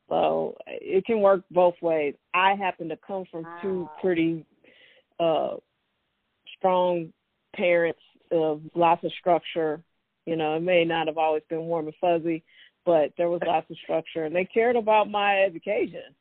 So 0.09 0.57
it 0.67 1.05
can 1.05 1.21
work 1.21 1.43
both 1.51 1.75
ways. 1.83 2.15
I 2.33 2.55
happen 2.55 2.89
to 2.89 2.99
come 3.07 3.25
from 3.31 3.43
wow. 3.43 3.59
two 3.61 3.89
pretty 4.01 4.47
uh 5.21 5.57
strong 6.59 7.13
parents 7.55 8.01
of 8.31 8.63
lots 8.75 9.05
of 9.05 9.13
structure. 9.19 9.83
You 10.27 10.37
know, 10.37 10.57
it 10.57 10.63
may 10.63 10.85
not 10.85 11.07
have 11.07 11.19
always 11.19 11.43
been 11.49 11.67
warm 11.67 11.87
and 11.87 11.95
fuzzy, 12.01 12.43
but 12.87 13.13
there 13.17 13.29
was 13.29 13.43
lots 13.47 13.71
of 13.71 13.77
structure 13.83 14.25
and 14.25 14.35
they 14.35 14.45
cared 14.45 14.77
about 14.77 15.11
my 15.11 15.43
education. 15.43 16.15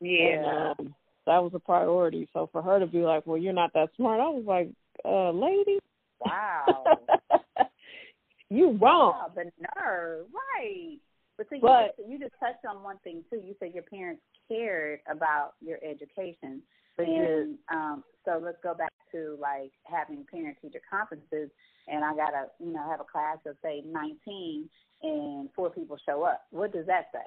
Yeah. 0.00 0.26
And, 0.28 0.46
um, 0.46 0.94
that 1.26 1.42
was 1.42 1.52
a 1.54 1.58
priority. 1.58 2.28
So 2.32 2.48
for 2.52 2.62
her 2.62 2.78
to 2.78 2.86
be 2.86 2.98
like, 2.98 3.26
Well, 3.26 3.38
you're 3.38 3.52
not 3.52 3.72
that 3.74 3.88
smart, 3.96 4.20
I 4.20 4.28
was 4.28 4.44
like, 4.46 4.70
Uh, 5.04 5.30
lady 5.30 5.78
Wow. 6.20 6.84
you 8.50 8.72
wrong. 8.80 9.12
Wow, 9.12 9.32
the 9.34 9.44
nerve, 9.76 10.26
right. 10.32 10.98
But, 11.36 11.46
see, 11.50 11.58
but 11.60 11.94
you, 11.98 12.14
you 12.14 12.18
just 12.18 12.34
touched 12.40 12.64
on 12.68 12.82
one 12.82 12.98
thing 13.04 13.22
too. 13.30 13.36
You 13.36 13.54
said 13.60 13.72
your 13.72 13.84
parents 13.84 14.22
cared 14.48 15.00
about 15.08 15.52
your 15.60 15.78
education. 15.84 16.62
And 16.98 17.58
um, 17.72 18.04
so 18.24 18.40
let's 18.42 18.58
go 18.62 18.74
back 18.74 18.92
to 19.12 19.36
like 19.40 19.72
having 19.84 20.24
parent 20.30 20.56
teacher 20.60 20.80
conferences 20.90 21.50
and 21.86 22.04
I 22.04 22.14
gotta, 22.14 22.46
you 22.58 22.72
know, 22.72 22.88
have 22.88 23.00
a 23.00 23.04
class 23.04 23.38
of 23.46 23.56
say 23.62 23.82
nineteen 23.86 24.68
and 25.02 25.48
four 25.54 25.70
people 25.70 25.96
show 26.04 26.22
up. 26.22 26.42
What 26.50 26.72
does 26.72 26.86
that 26.86 27.06
say? 27.12 27.20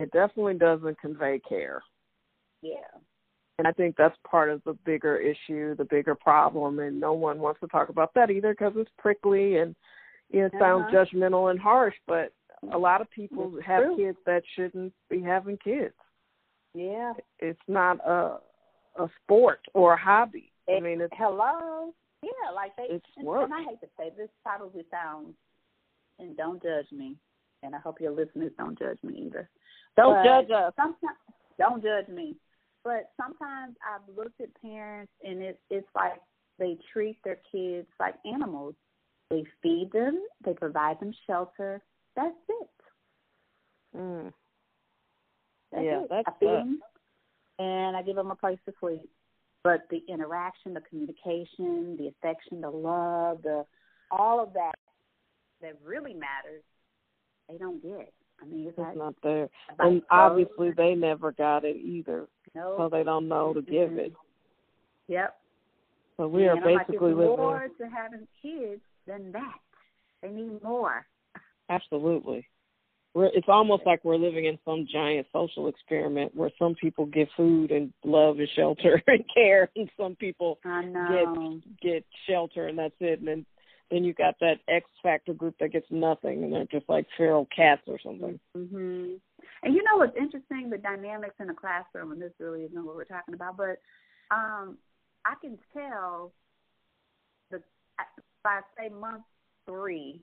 It 0.00 0.10
definitely 0.12 0.54
doesn't 0.54 1.00
convey 1.00 1.40
care. 1.48 1.82
Yeah. 2.62 3.00
And 3.58 3.68
I 3.68 3.72
think 3.72 3.94
that's 3.96 4.16
part 4.28 4.50
of 4.50 4.62
the 4.64 4.76
bigger 4.84 5.16
issue, 5.16 5.76
the 5.76 5.84
bigger 5.84 6.14
problem, 6.14 6.80
and 6.80 6.98
no 6.98 7.12
one 7.12 7.38
wants 7.38 7.60
to 7.60 7.68
talk 7.68 7.88
about 7.88 8.12
that 8.14 8.30
either 8.30 8.52
because 8.52 8.72
it's 8.76 8.90
prickly 8.98 9.58
and 9.58 9.76
you 10.30 10.40
know, 10.40 10.46
it 10.46 10.52
sounds 10.58 10.86
uh-huh. 10.88 11.04
judgmental 11.04 11.50
and 11.50 11.60
harsh. 11.60 11.94
But 12.06 12.32
a 12.72 12.78
lot 12.78 13.00
of 13.00 13.10
people 13.10 13.52
it's 13.56 13.66
have 13.66 13.84
true. 13.84 13.96
kids 13.96 14.18
that 14.26 14.42
shouldn't 14.56 14.92
be 15.08 15.20
having 15.22 15.56
kids. 15.58 15.94
Yeah, 16.74 17.12
it's 17.38 17.60
not 17.68 17.98
a 18.06 18.38
a 18.96 19.08
sport 19.22 19.60
or 19.74 19.94
a 19.94 20.00
hobby. 20.00 20.52
It, 20.66 20.78
I 20.78 20.80
mean, 20.80 21.00
it's 21.00 21.12
hello. 21.16 21.92
Yeah, 22.22 22.52
like 22.54 22.74
they. 22.76 22.94
It's 22.94 23.06
and, 23.16 23.26
work. 23.26 23.44
and 23.44 23.54
I 23.54 23.62
hate 23.62 23.80
to 23.80 23.88
say 23.98 24.10
this 24.16 24.30
probably 24.42 24.84
sounds, 24.90 25.34
and 26.18 26.36
don't 26.36 26.62
judge 26.62 26.90
me, 26.92 27.16
and 27.62 27.74
I 27.74 27.78
hope 27.78 28.00
your 28.00 28.12
listeners 28.12 28.52
don't 28.58 28.78
judge 28.78 28.98
me 29.02 29.24
either. 29.26 29.48
Don't 29.96 30.14
but 30.14 30.24
judge 30.24 30.50
us. 30.50 30.72
Sometimes, 30.76 31.18
don't 31.58 31.82
judge 31.82 32.08
me. 32.08 32.36
But 32.84 33.10
sometimes 33.16 33.76
I've 33.82 34.14
looked 34.14 34.40
at 34.42 34.48
parents 34.60 35.12
and 35.24 35.40
it's 35.42 35.58
it's 35.70 35.88
like 35.94 36.20
they 36.58 36.76
treat 36.92 37.16
their 37.24 37.40
kids 37.50 37.88
like 37.98 38.14
animals. 38.30 38.74
They 39.30 39.44
feed 39.62 39.90
them, 39.92 40.22
they 40.44 40.52
provide 40.52 41.00
them 41.00 41.12
shelter. 41.26 41.82
That's 42.14 42.36
it. 42.48 42.68
Mm. 43.96 44.32
That's 45.74 45.84
yeah, 45.84 46.02
it. 46.02 46.06
that's 46.10 46.28
I 46.28 46.32
feed 46.38 46.48
them, 46.48 46.80
and 47.58 47.96
I 47.96 48.02
give 48.02 48.16
them 48.16 48.30
a 48.30 48.36
place 48.36 48.58
to 48.66 48.74
sleep. 48.80 49.08
But 49.62 49.86
the 49.90 50.02
interaction, 50.08 50.74
the 50.74 50.82
communication, 50.82 51.96
the 51.98 52.08
affection, 52.08 52.60
the 52.60 52.70
love, 52.70 53.42
the 53.42 53.64
all 54.10 54.42
of 54.42 54.52
that 54.54 54.74
that 55.62 55.78
really 55.84 56.12
matters, 56.12 56.62
they 57.48 57.56
don't 57.56 57.82
get. 57.82 58.12
I 58.42 58.46
mean, 58.46 58.66
it's, 58.68 58.78
it's 58.78 58.98
not 58.98 59.14
there, 59.22 59.48
and 59.78 60.02
obviously 60.10 60.72
they 60.76 60.94
never 60.94 61.32
got 61.32 61.64
it 61.64 61.76
either, 61.76 62.26
no. 62.54 62.74
so 62.76 62.88
they 62.88 63.04
don't 63.04 63.28
know 63.28 63.54
to 63.54 63.62
give 63.62 63.90
mm-hmm. 63.90 63.98
it. 64.00 64.12
Yep. 65.08 65.34
So 66.16 66.28
we 66.28 66.46
are 66.46 66.56
and 66.56 66.64
basically 66.64 67.12
like, 67.12 67.18
living. 67.18 67.36
more 67.36 67.68
to 67.78 67.84
having 67.88 68.26
kids 68.42 68.80
than 69.06 69.32
that. 69.32 69.58
They 70.22 70.28
need 70.28 70.62
more. 70.62 71.06
Absolutely. 71.70 72.46
We're, 73.14 73.26
it's 73.26 73.48
almost 73.48 73.84
like 73.86 74.04
we're 74.04 74.16
living 74.16 74.44
in 74.46 74.58
some 74.64 74.86
giant 74.92 75.28
social 75.32 75.68
experiment 75.68 76.34
where 76.34 76.50
some 76.58 76.74
people 76.74 77.06
get 77.06 77.28
food 77.36 77.70
and 77.70 77.92
love 78.04 78.38
and 78.38 78.48
shelter 78.56 79.00
and 79.06 79.24
care, 79.32 79.70
and 79.76 79.88
some 79.96 80.16
people 80.16 80.58
get 80.64 81.80
get 81.80 82.04
shelter 82.28 82.66
and 82.66 82.78
that's 82.78 82.94
it. 83.00 83.20
And 83.20 83.28
then 83.28 83.46
then 83.90 84.02
you 84.02 84.14
got 84.14 84.34
that 84.40 84.56
X 84.68 84.86
factor 85.02 85.34
group 85.34 85.54
that 85.60 85.72
gets 85.72 85.86
nothing, 85.90 86.42
and 86.42 86.52
they're 86.52 86.66
just 86.70 86.88
like 86.88 87.06
feral 87.16 87.46
cats 87.54 87.82
or 87.86 87.98
something. 88.02 88.40
Mhm. 88.56 89.20
And 89.62 89.74
you 89.74 89.82
know 89.84 89.96
what's 89.98 90.16
interesting? 90.16 90.70
The 90.70 90.78
dynamics 90.78 91.36
in 91.38 91.46
the 91.46 91.54
classroom, 91.54 92.12
and 92.12 92.20
this 92.20 92.32
really 92.40 92.62
isn't 92.64 92.84
what 92.84 92.96
we're 92.96 93.04
talking 93.04 93.34
about, 93.34 93.56
but 93.56 93.80
um, 94.30 94.78
I 95.24 95.34
can 95.40 95.58
tell 95.72 96.32
the 97.50 97.62
by 98.42 98.60
say 98.76 98.88
month 98.88 99.22
three, 99.66 100.20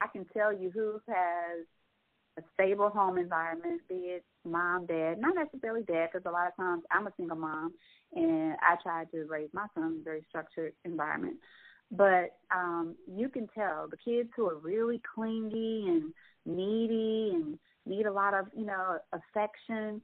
I 0.00 0.08
can 0.08 0.24
tell 0.26 0.52
you 0.52 0.70
who 0.70 1.00
has 1.08 1.66
a 2.38 2.42
stable 2.54 2.90
home 2.90 3.18
environment, 3.18 3.80
be 3.88 3.94
it 3.94 4.24
mom, 4.44 4.86
dad, 4.86 5.18
not 5.18 5.34
necessarily 5.34 5.82
dad, 5.82 6.10
because 6.12 6.26
a 6.26 6.30
lot 6.30 6.46
of 6.46 6.56
times 6.56 6.82
I'm 6.90 7.06
a 7.06 7.12
single 7.16 7.36
mom 7.36 7.72
and 8.14 8.54
I 8.62 8.76
try 8.82 9.04
to 9.06 9.24
raise 9.24 9.48
my 9.52 9.66
son 9.74 9.84
in 9.84 10.00
a 10.00 10.04
very 10.04 10.24
structured 10.28 10.72
environment. 10.84 11.36
But 11.90 12.36
um, 12.54 12.96
you 13.06 13.28
can 13.28 13.48
tell 13.54 13.88
the 13.88 13.96
kids 13.96 14.28
who 14.36 14.48
are 14.48 14.58
really 14.58 15.00
clingy 15.14 15.84
and 15.86 16.12
needy 16.44 17.30
and 17.34 17.58
need 17.86 18.06
a 18.06 18.12
lot 18.12 18.34
of, 18.34 18.46
you 18.56 18.66
know, 18.66 18.98
affection, 19.12 20.02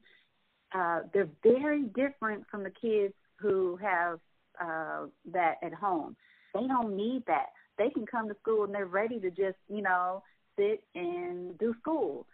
uh, 0.74 1.00
they're 1.12 1.28
very 1.42 1.82
different 1.82 2.44
from 2.50 2.62
the 2.62 2.70
kids 2.70 3.14
who 3.36 3.76
have 3.76 4.20
uh, 4.60 5.06
that 5.32 5.56
at 5.62 5.74
home. 5.74 6.16
They 6.54 6.66
don't 6.66 6.96
need 6.96 7.24
that. 7.26 7.46
They 7.78 7.90
can 7.90 8.06
come 8.06 8.28
to 8.28 8.36
school 8.40 8.64
and 8.64 8.74
they're 8.74 8.86
ready 8.86 9.18
to 9.20 9.30
just, 9.30 9.56
you 9.68 9.82
know, 9.82 10.22
sit 10.58 10.82
and 10.94 11.58
do 11.58 11.74
school. 11.80 12.26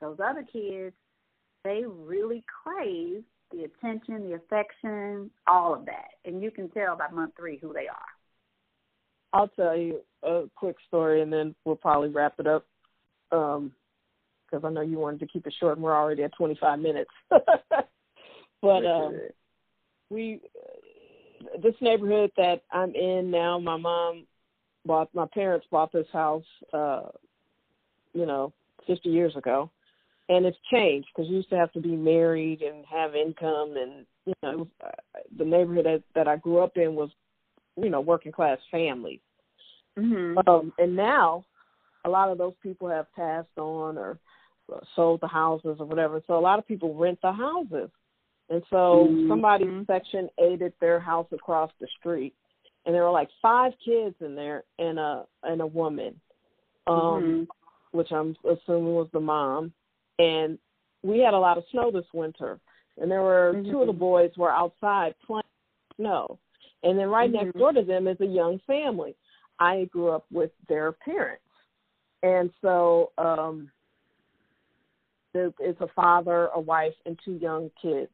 Those 0.00 0.18
other 0.22 0.44
kids, 0.50 0.94
they 1.64 1.82
really 1.86 2.44
crave 2.62 3.22
the 3.52 3.64
attention, 3.64 4.28
the 4.28 4.34
affection, 4.34 5.30
all 5.46 5.74
of 5.74 5.84
that. 5.86 6.08
And 6.24 6.42
you 6.42 6.50
can 6.50 6.68
tell 6.70 6.96
by 6.96 7.08
month 7.08 7.32
three 7.36 7.58
who 7.58 7.72
they 7.72 7.86
are. 7.88 8.12
I'll 9.32 9.48
tell 9.48 9.76
you 9.76 10.00
a 10.22 10.44
quick 10.56 10.76
story 10.88 11.22
and 11.22 11.32
then 11.32 11.54
we'll 11.64 11.76
probably 11.76 12.10
wrap 12.10 12.34
it 12.38 12.46
up. 12.46 12.66
Um, 13.30 13.72
because 14.52 14.66
I 14.66 14.70
know 14.70 14.82
you 14.82 14.98
wanted 14.98 15.20
to 15.20 15.26
keep 15.26 15.46
it 15.46 15.54
short 15.58 15.76
and 15.78 15.82
we're 15.82 15.96
already 15.96 16.24
at 16.24 16.34
25 16.36 16.78
minutes. 16.78 17.10
but 17.30 18.86
um, 18.86 19.18
we, 20.10 20.40
this 21.62 21.74
neighborhood 21.80 22.32
that 22.36 22.62
I'm 22.70 22.94
in 22.94 23.30
now, 23.30 23.58
my 23.58 23.78
mom 23.78 24.26
bought, 24.84 25.08
my 25.14 25.26
parents 25.32 25.66
bought 25.70 25.90
this 25.90 26.06
house, 26.12 26.44
uh, 26.74 27.04
you 28.14 28.26
know, 28.26 28.52
50 28.86 29.08
years 29.08 29.36
ago, 29.36 29.70
and 30.28 30.46
it's 30.46 30.58
changed 30.72 31.08
because 31.14 31.28
you 31.30 31.36
used 31.36 31.50
to 31.50 31.56
have 31.56 31.72
to 31.72 31.80
be 31.80 31.96
married 31.96 32.62
and 32.62 32.84
have 32.90 33.14
income, 33.14 33.74
and 33.76 34.06
you 34.26 34.34
know, 34.42 34.50
it 34.50 34.58
was, 34.58 34.68
uh, 34.84 35.18
the 35.36 35.44
neighborhood 35.44 35.86
that, 35.86 36.02
that 36.14 36.28
I 36.28 36.36
grew 36.36 36.58
up 36.58 36.76
in 36.76 36.94
was, 36.94 37.10
you 37.76 37.90
know, 37.90 38.00
working 38.00 38.32
class 38.32 38.58
families. 38.70 39.20
Mm-hmm. 39.98 40.38
Um, 40.48 40.72
and 40.78 40.96
now, 40.96 41.44
a 42.04 42.08
lot 42.08 42.30
of 42.30 42.38
those 42.38 42.54
people 42.62 42.88
have 42.88 43.12
passed 43.14 43.56
on 43.56 43.98
or 43.98 44.18
sold 44.96 45.20
the 45.20 45.28
houses 45.28 45.76
or 45.78 45.86
whatever. 45.86 46.22
So 46.26 46.38
a 46.38 46.40
lot 46.40 46.58
of 46.58 46.66
people 46.66 46.94
rent 46.94 47.18
the 47.22 47.32
houses. 47.32 47.90
And 48.48 48.62
so 48.70 49.08
mm-hmm. 49.08 49.28
somebody 49.28 49.66
section 49.86 50.28
eighted 50.38 50.72
their 50.80 50.98
house 50.98 51.26
across 51.32 51.70
the 51.80 51.86
street 51.98 52.34
and 52.84 52.94
there 52.94 53.04
were 53.04 53.10
like 53.10 53.28
five 53.40 53.72
kids 53.84 54.14
in 54.20 54.34
there 54.34 54.64
and 54.78 54.98
a 54.98 55.24
and 55.42 55.60
a 55.60 55.66
woman. 55.66 56.20
Um 56.86 56.96
mm-hmm 56.96 57.42
which 57.92 58.10
I'm 58.10 58.36
assuming 58.44 58.94
was 58.94 59.08
the 59.12 59.20
mom, 59.20 59.72
and 60.18 60.58
we 61.02 61.20
had 61.20 61.34
a 61.34 61.38
lot 61.38 61.58
of 61.58 61.64
snow 61.70 61.90
this 61.90 62.04
winter, 62.12 62.58
and 63.00 63.10
there 63.10 63.22
were 63.22 63.54
mm-hmm. 63.54 63.70
two 63.70 63.80
of 63.80 63.86
the 63.86 63.92
boys 63.92 64.30
were 64.36 64.52
outside 64.52 65.14
playing 65.26 65.42
snow, 65.96 66.38
and 66.82 66.98
then 66.98 67.08
right 67.08 67.30
mm-hmm. 67.30 67.46
next 67.46 67.58
door 67.58 67.72
to 67.72 67.82
them 67.82 68.08
is 68.08 68.20
a 68.20 68.26
young 68.26 68.60
family. 68.66 69.14
I 69.58 69.88
grew 69.92 70.10
up 70.10 70.26
with 70.32 70.50
their 70.68 70.92
parents, 70.92 71.42
and 72.22 72.50
so 72.60 73.12
um, 73.18 73.70
it's 75.34 75.80
a 75.80 75.88
father, 75.94 76.48
a 76.54 76.60
wife, 76.60 76.94
and 77.06 77.18
two 77.24 77.34
young 77.34 77.70
kids, 77.80 78.10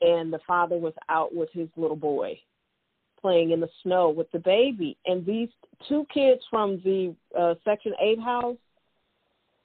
and 0.00 0.32
the 0.32 0.40
father 0.46 0.76
was 0.76 0.94
out 1.08 1.34
with 1.34 1.48
his 1.52 1.68
little 1.76 1.96
boy 1.96 2.38
playing 3.22 3.52
in 3.52 3.60
the 3.60 3.68
snow 3.82 4.10
with 4.10 4.30
the 4.32 4.38
baby 4.40 4.98
and 5.06 5.24
these 5.24 5.48
two 5.88 6.04
kids 6.12 6.42
from 6.50 6.80
the 6.84 7.14
uh 7.38 7.54
section 7.64 7.92
8 8.00 8.18
house 8.18 8.56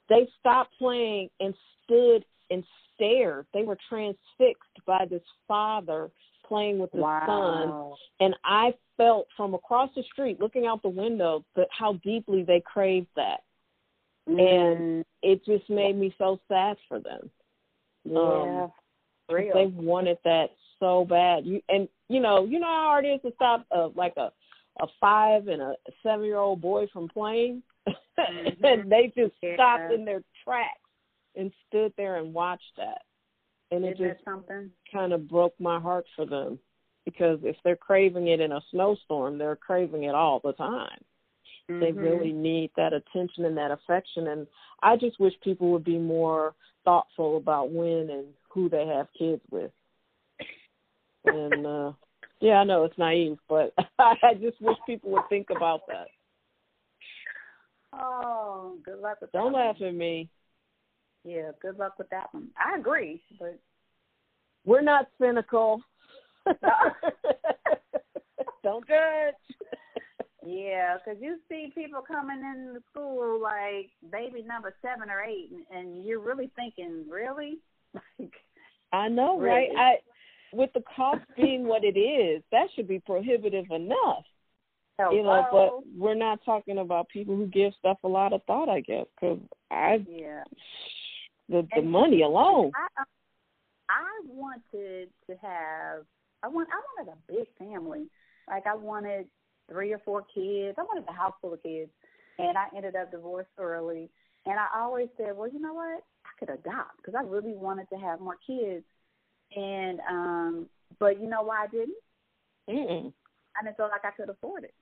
they 0.08 0.28
stopped 0.38 0.72
playing 0.78 1.28
and 1.40 1.54
stood 1.84 2.24
and 2.50 2.64
stared. 2.94 3.46
They 3.52 3.62
were 3.62 3.78
transfixed 3.88 4.86
by 4.86 5.06
this 5.08 5.22
father 5.46 6.10
playing 6.46 6.78
with 6.78 6.90
his 6.92 7.02
wow. 7.02 7.96
son. 8.18 8.26
And 8.26 8.34
I 8.44 8.72
felt 8.96 9.26
from 9.36 9.54
across 9.54 9.90
the 9.94 10.02
street, 10.04 10.40
looking 10.40 10.66
out 10.66 10.82
the 10.82 10.88
window, 10.88 11.44
that 11.56 11.68
how 11.70 11.94
deeply 12.04 12.42
they 12.42 12.62
craved 12.64 13.08
that. 13.16 13.40
Mm. 14.28 14.40
And 14.40 15.04
it 15.22 15.44
just 15.44 15.68
made 15.70 15.96
me 15.96 16.14
so 16.18 16.40
sad 16.48 16.76
for 16.88 17.00
them. 17.00 17.30
Yeah. 18.04 18.18
Um, 18.18 18.72
Real. 19.30 19.52
They 19.52 19.66
wanted 19.66 20.16
that 20.24 20.46
so 20.80 21.04
bad. 21.04 21.44
You 21.44 21.60
and 21.68 21.86
you 22.08 22.20
know, 22.20 22.46
you 22.46 22.58
know 22.58 22.66
how 22.66 22.86
hard 22.86 23.04
it 23.04 23.08
is 23.08 23.20
to 23.22 23.32
stop 23.34 23.66
uh, 23.70 23.88
like 23.94 24.14
a 24.16 24.30
a 24.80 24.86
five 25.00 25.48
and 25.48 25.60
a 25.60 25.74
seven 26.02 26.24
year 26.24 26.38
old 26.38 26.62
boy 26.62 26.86
from 26.92 27.08
playing 27.08 27.62
mm-hmm. 27.86 28.64
and 28.64 28.90
they 28.90 29.12
just 29.16 29.34
yeah. 29.42 29.54
stopped 29.54 29.92
in 29.92 30.04
their 30.04 30.22
tracks 30.44 30.80
and 31.36 31.52
stood 31.68 31.92
there 31.96 32.16
and 32.16 32.34
watched 32.34 32.76
that. 32.76 33.02
And 33.70 33.84
Isn't 33.84 34.04
it 34.04 34.12
just 34.14 34.24
something? 34.24 34.70
kind 34.92 35.12
of 35.12 35.28
broke 35.28 35.54
my 35.60 35.78
heart 35.78 36.06
for 36.16 36.24
them 36.24 36.58
because 37.04 37.38
if 37.42 37.56
they're 37.64 37.76
craving 37.76 38.28
it 38.28 38.40
in 38.40 38.52
a 38.52 38.60
snowstorm, 38.70 39.38
they're 39.38 39.56
craving 39.56 40.04
it 40.04 40.14
all 40.14 40.40
the 40.42 40.52
time. 40.54 40.98
Mm-hmm. 41.70 41.80
They 41.80 41.92
really 41.92 42.32
need 42.32 42.70
that 42.76 42.92
attention 42.92 43.44
and 43.44 43.56
that 43.58 43.70
affection. 43.70 44.28
And 44.28 44.46
I 44.82 44.96
just 44.96 45.20
wish 45.20 45.34
people 45.42 45.70
would 45.72 45.84
be 45.84 45.98
more 45.98 46.54
thoughtful 46.84 47.36
about 47.36 47.70
when 47.70 48.08
and 48.10 48.26
who 48.48 48.68
they 48.68 48.86
have 48.86 49.08
kids 49.18 49.42
with. 49.50 49.70
And 51.26 51.66
uh 51.66 51.92
yeah, 52.40 52.54
I 52.54 52.64
know 52.64 52.84
it's 52.84 52.96
naive, 52.98 53.38
but 53.48 53.74
I 53.98 54.34
just 54.40 54.60
wish 54.60 54.76
people 54.86 55.10
would 55.10 55.28
think 55.28 55.48
about 55.54 55.80
that. 55.88 56.06
Oh, 57.98 58.76
good 58.84 59.00
luck 59.00 59.20
with 59.20 59.32
that 59.32 59.42
one. 59.42 59.52
Don't 59.52 59.60
laugh 59.60 59.76
one. 59.80 59.88
at 59.88 59.94
me. 59.94 60.28
Yeah, 61.24 61.50
good 61.60 61.78
luck 61.78 61.98
with 61.98 62.08
that 62.10 62.32
one. 62.32 62.48
I 62.56 62.78
agree, 62.78 63.22
but 63.38 63.58
we're 64.64 64.82
not 64.82 65.08
cynical. 65.20 65.82
Don't 68.62 68.86
judge. 68.86 69.34
Yeah, 70.46 70.96
because 70.96 71.20
you 71.20 71.38
see 71.48 71.72
people 71.74 72.00
coming 72.00 72.38
in 72.38 72.72
the 72.74 72.80
school 72.90 73.40
like 73.42 73.90
baby 74.10 74.42
number 74.42 74.74
seven 74.80 75.10
or 75.10 75.22
eight, 75.22 75.50
and, 75.50 75.66
and 75.76 76.04
you're 76.04 76.20
really 76.20 76.50
thinking, 76.56 77.04
really? 77.10 77.58
Like, 78.18 78.34
I 78.92 79.08
know, 79.08 79.38
really? 79.38 79.48
right? 79.48 79.68
I 79.76 79.96
with 80.52 80.70
the 80.72 80.82
cost 80.96 81.20
being 81.36 81.66
what 81.66 81.84
it 81.84 81.98
is, 81.98 82.42
that 82.52 82.68
should 82.74 82.88
be 82.88 83.00
prohibitive 83.00 83.66
enough. 83.70 84.24
Hello? 84.98 85.16
You 85.16 85.22
know, 85.22 85.46
but 85.50 85.98
we're 85.98 86.14
not 86.14 86.40
talking 86.44 86.78
about 86.78 87.08
people 87.08 87.36
who 87.36 87.46
give 87.46 87.72
stuff 87.78 87.98
a 88.02 88.08
lot 88.08 88.32
of 88.32 88.42
thought, 88.44 88.68
I 88.68 88.80
guess, 88.80 89.06
because 89.14 89.38
I 89.70 90.04
yeah 90.08 90.42
the 91.48 91.66
the 91.74 91.80
and 91.80 91.90
money 91.90 92.22
alone. 92.22 92.72
I, 92.74 93.04
I 93.88 94.20
wanted 94.26 95.08
to 95.28 95.36
have 95.40 96.04
I 96.42 96.48
want 96.48 96.68
I 96.72 96.80
wanted 96.96 97.12
a 97.12 97.32
big 97.32 97.46
family. 97.58 98.06
Like 98.48 98.66
I 98.66 98.74
wanted 98.74 99.26
three 99.70 99.92
or 99.92 99.98
four 100.04 100.22
kids. 100.34 100.76
I 100.78 100.82
wanted 100.82 101.04
a 101.08 101.12
house 101.12 101.34
full 101.40 101.54
of 101.54 101.62
kids, 101.62 101.90
and 102.38 102.56
I 102.56 102.66
ended 102.76 102.96
up 102.96 103.10
divorced 103.10 103.50
early. 103.58 104.10
And 104.46 104.58
I 104.58 104.66
always 104.80 105.08
said, 105.16 105.36
well, 105.36 105.50
you 105.50 105.60
know 105.60 105.74
what? 105.74 106.02
I 106.24 106.30
could 106.38 106.48
adopt 106.48 106.96
because 106.96 107.14
I 107.14 107.22
really 107.22 107.54
wanted 107.54 107.88
to 107.90 107.96
have 107.96 108.20
more 108.20 108.36
kids. 108.46 108.84
And 109.54 110.00
um, 110.08 110.66
but 110.98 111.20
you 111.20 111.28
know 111.28 111.42
why 111.42 111.64
I 111.64 111.66
didn't? 111.66 111.96
Mm-mm. 112.68 113.12
I 113.56 113.64
didn't 113.64 113.76
feel 113.76 113.88
like 113.90 114.04
I 114.04 114.10
could 114.10 114.28
afford 114.28 114.64
it. 114.64 114.74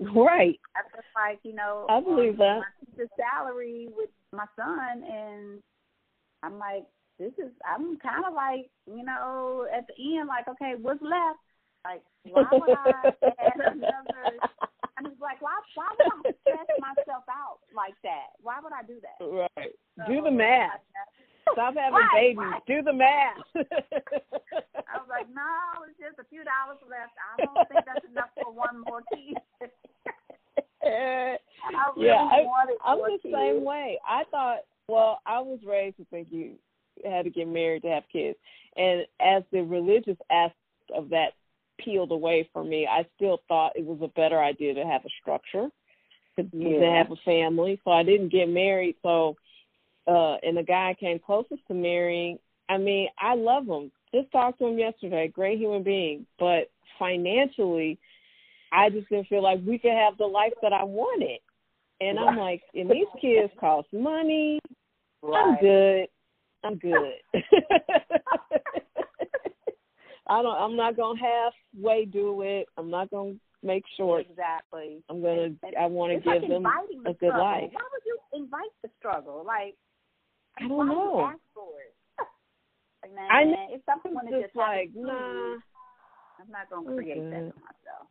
Right. 0.00 0.58
I 0.74 0.80
felt 0.90 1.04
like 1.14 1.40
you 1.42 1.54
know 1.54 1.86
I 1.88 1.98
um, 1.98 2.04
believe 2.04 2.38
that. 2.38 2.62
the 2.96 3.06
salary 3.20 3.88
with 3.96 4.08
my 4.32 4.46
son, 4.56 5.04
and 5.04 5.60
I'm 6.42 6.58
like, 6.58 6.84
this 7.18 7.32
is. 7.36 7.52
I'm 7.68 7.98
kind 7.98 8.24
of 8.26 8.32
like, 8.32 8.70
you 8.86 9.04
know, 9.04 9.66
at 9.68 9.84
the 9.86 10.16
end, 10.16 10.28
like, 10.28 10.48
okay, 10.48 10.74
what's 10.80 11.02
left? 11.02 11.44
Like, 11.84 12.02
why 12.24 12.48
would 12.52 12.70
I 12.70 13.12
add 13.40 13.60
another? 13.60 14.40
I 14.96 15.08
was 15.08 15.16
like, 15.20 15.40
why? 15.40 15.56
Why 15.76 15.88
would 15.96 16.28
I 16.28 16.32
stress 16.44 16.68
myself 16.80 17.24
out 17.28 17.60
like 17.76 17.96
that? 18.04 18.36
Why 18.40 18.60
would 18.60 18.72
I 18.72 18.84
do 18.84 19.00
that? 19.00 19.20
Right. 19.20 19.72
So, 19.96 20.04
Do 20.08 20.20
the 20.22 20.30
math. 20.30 20.80
Stop 21.52 21.74
having 21.74 21.98
Right, 21.98 22.36
babies. 22.36 22.52
right. 22.52 22.62
Do 22.68 22.82
the 22.84 22.92
math. 22.92 23.40
I 23.56 25.00
was 25.00 25.08
like, 25.08 25.28
no, 25.32 25.82
it's 25.88 25.96
just 25.96 26.20
a 26.20 26.26
few 26.28 26.44
dollars 26.44 26.78
left. 26.84 27.16
I 27.16 27.44
don't 27.44 27.64
think 27.68 27.84
that's 27.88 28.04
enough 28.12 28.30
for 28.36 28.52
one 28.52 28.84
more 28.84 29.00
kid. 29.08 29.40
I 31.80 31.90
really 31.96 32.08
yeah, 32.08 32.14
I, 32.14 32.92
I'm 32.92 32.98
the 32.98 33.18
kids. 33.22 33.34
same 33.34 33.64
way. 33.64 33.98
I 34.06 34.24
thought, 34.30 34.58
well, 34.88 35.20
I 35.26 35.40
was 35.40 35.58
raised 35.66 35.96
to 35.96 36.04
think 36.06 36.28
you 36.30 36.52
had 37.04 37.24
to 37.24 37.30
get 37.30 37.48
married 37.48 37.82
to 37.82 37.88
have 37.88 38.04
kids, 38.12 38.38
and 38.76 39.06
as 39.20 39.42
the 39.52 39.62
religious 39.62 40.18
aspect 40.30 40.56
of 40.94 41.08
that 41.10 41.32
peeled 41.84 42.12
away 42.12 42.48
from 42.52 42.68
me, 42.68 42.86
I 42.86 43.06
still 43.16 43.40
thought 43.48 43.72
it 43.76 43.84
was 43.84 43.98
a 44.02 44.08
better 44.08 44.42
idea 44.42 44.74
to 44.74 44.84
have 44.84 45.04
a 45.04 45.08
structure, 45.20 45.68
to, 46.36 46.42
to 46.42 46.92
have 46.92 47.10
a 47.10 47.16
family. 47.24 47.80
So 47.84 47.90
I 47.90 48.02
didn't 48.02 48.30
get 48.30 48.48
married. 48.48 48.96
So, 49.02 49.36
uh, 50.06 50.36
and 50.42 50.56
the 50.56 50.62
guy 50.62 50.90
I 50.90 50.94
came 50.98 51.18
closest 51.18 51.66
to 51.68 51.74
marrying, 51.74 52.38
I 52.68 52.78
mean, 52.78 53.08
I 53.18 53.34
love 53.34 53.66
him. 53.66 53.90
Just 54.14 54.30
talked 54.32 54.58
to 54.58 54.66
him 54.66 54.78
yesterday. 54.78 55.28
Great 55.28 55.58
human 55.58 55.82
being, 55.82 56.26
but 56.38 56.70
financially, 56.98 57.98
I 58.72 58.90
just 58.90 59.08
didn't 59.08 59.28
feel 59.28 59.42
like 59.42 59.60
we 59.66 59.78
could 59.78 59.92
have 59.92 60.18
the 60.18 60.26
life 60.26 60.52
that 60.62 60.72
I 60.72 60.84
wanted. 60.84 61.40
And 62.00 62.18
I'm 62.18 62.36
like, 62.36 62.62
and 62.74 62.90
these 62.90 63.06
kids 63.20 63.52
cost 63.60 63.88
money. 63.92 64.58
I'm 65.22 65.56
good. 65.60 66.06
I'm 66.64 66.76
good. 66.76 67.12
I 70.28 70.42
don't. 70.42 70.56
I'm 70.56 70.76
not 70.76 70.96
gonna 70.96 71.18
halfway 71.18 72.04
do 72.04 72.42
it. 72.42 72.66
I'm 72.78 72.90
not 72.90 73.10
gonna 73.10 73.34
make 73.62 73.84
short. 73.96 74.26
Exactly. 74.30 75.02
I'm 75.10 75.20
gonna. 75.20 75.50
I 75.78 75.86
want 75.86 76.12
to 76.12 76.20
give 76.20 76.42
like 76.42 76.48
them 76.48 76.62
the 76.62 77.10
a 77.10 77.14
good 77.14 77.16
struggle. 77.16 77.40
life. 77.40 77.70
Why 77.72 77.82
would 77.92 78.04
you 78.06 78.18
invite 78.32 78.70
the 78.82 78.90
struggle? 78.98 79.44
Like, 79.46 79.74
I 80.58 80.68
don't 80.68 80.88
know. 80.88 81.20
ask 81.26 81.38
for 81.54 81.80
it? 81.80 81.94
like, 83.02 83.14
man, 83.14 83.30
I 83.30 83.44
know. 83.44 83.66
if 83.70 83.82
something 83.84 84.12
to 84.12 84.42
just 84.42 84.56
like, 84.56 84.90
nah. 84.94 85.56
I'm 86.40 86.50
not 86.50 86.70
gonna 86.70 86.96
create 86.96 87.30
that 87.30 87.52
for 87.52 87.60
myself. 87.60 88.08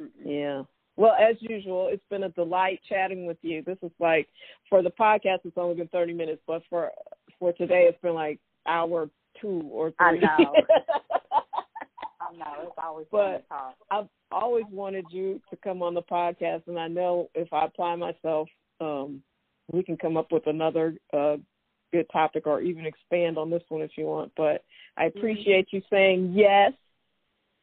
Mm-mm. 0.00 0.24
Yeah. 0.24 0.62
Well, 0.98 1.12
as 1.12 1.36
usual, 1.38 1.88
it's 1.92 2.02
been 2.10 2.24
a 2.24 2.28
delight 2.30 2.80
chatting 2.88 3.24
with 3.24 3.36
you. 3.42 3.62
This 3.62 3.78
is 3.82 3.92
like 4.00 4.26
for 4.68 4.82
the 4.82 4.90
podcast, 4.90 5.38
it's 5.44 5.56
only 5.56 5.76
been 5.76 5.86
thirty 5.88 6.12
minutes, 6.12 6.42
but 6.44 6.62
for 6.68 6.90
for 7.38 7.52
today, 7.52 7.86
it's 7.88 8.02
been 8.02 8.14
like 8.14 8.40
hour 8.66 9.08
two 9.40 9.62
or 9.72 9.90
three. 9.92 9.96
I 10.00 10.12
know. 10.16 10.54
I 12.20 12.36
know 12.36 12.54
it's 12.64 12.72
always 12.84 13.06
fun 13.12 13.34
But- 13.48 13.48
talk. 13.48 13.74
I've 13.92 14.08
always 14.32 14.64
wanted 14.72 15.04
you 15.12 15.40
to 15.50 15.56
come 15.62 15.82
on 15.84 15.94
the 15.94 16.02
podcast, 16.02 16.62
and 16.66 16.76
I 16.76 16.88
know 16.88 17.30
if 17.32 17.52
I 17.52 17.64
apply 17.66 17.94
myself, 17.94 18.48
um, 18.80 19.22
we 19.72 19.84
can 19.84 19.96
come 19.96 20.16
up 20.16 20.32
with 20.32 20.48
another 20.48 20.96
uh, 21.12 21.36
good 21.92 22.06
topic 22.12 22.48
or 22.48 22.60
even 22.60 22.84
expand 22.86 23.38
on 23.38 23.50
this 23.50 23.62
one 23.68 23.82
if 23.82 23.92
you 23.96 24.04
want. 24.06 24.32
But 24.36 24.64
I 24.96 25.04
appreciate 25.04 25.68
you 25.70 25.80
saying 25.88 26.32
yes. 26.34 26.72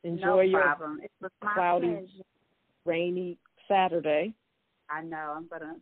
Enjoy 0.06 0.26
no 0.26 0.40
your 0.40 0.62
problem. 0.62 1.02
It 1.04 1.12
was 1.22 1.32
my 1.44 1.54
cloudy- 1.54 1.88
pleasure. 1.90 2.24
Rainy 2.86 3.38
Saturday. 3.68 4.34
I 4.90 5.02
know. 5.02 5.34
I'm 5.36 5.48
gonna 5.48 5.76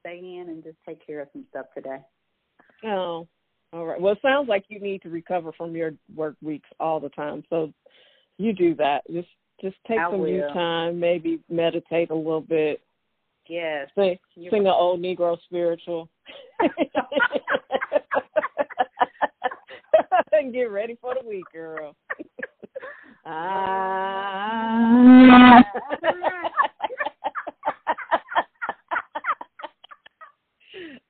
stay 0.00 0.18
in 0.18 0.46
and 0.48 0.62
just 0.62 0.76
take 0.86 1.04
care 1.06 1.20
of 1.20 1.28
some 1.32 1.44
stuff 1.50 1.66
today. 1.74 1.98
Oh, 2.84 3.26
all 3.72 3.86
right. 3.86 4.00
Well, 4.00 4.12
it 4.12 4.18
sounds 4.22 4.48
like 4.48 4.64
you 4.68 4.80
need 4.80 5.02
to 5.02 5.08
recover 5.08 5.52
from 5.52 5.74
your 5.74 5.92
work 6.14 6.36
weeks 6.42 6.68
all 6.78 7.00
the 7.00 7.08
time. 7.10 7.42
So 7.50 7.72
you 8.38 8.52
do 8.52 8.74
that. 8.76 9.02
Just 9.10 9.28
just 9.60 9.76
take 9.88 9.98
I 9.98 10.10
some 10.10 10.20
will. 10.20 10.52
time, 10.52 11.00
maybe 11.00 11.40
meditate 11.48 12.10
a 12.10 12.14
little 12.14 12.42
bit, 12.42 12.80
Yes. 13.48 13.88
sing 13.94 14.18
You're 14.34 14.50
sing 14.50 14.62
an 14.62 14.68
old 14.68 15.00
Negro 15.00 15.38
spiritual, 15.44 16.08
and 20.32 20.52
get 20.52 20.64
ready 20.64 20.98
for 21.00 21.14
the 21.20 21.26
week, 21.26 21.44
girl. 21.52 21.94
ah. 23.26 24.86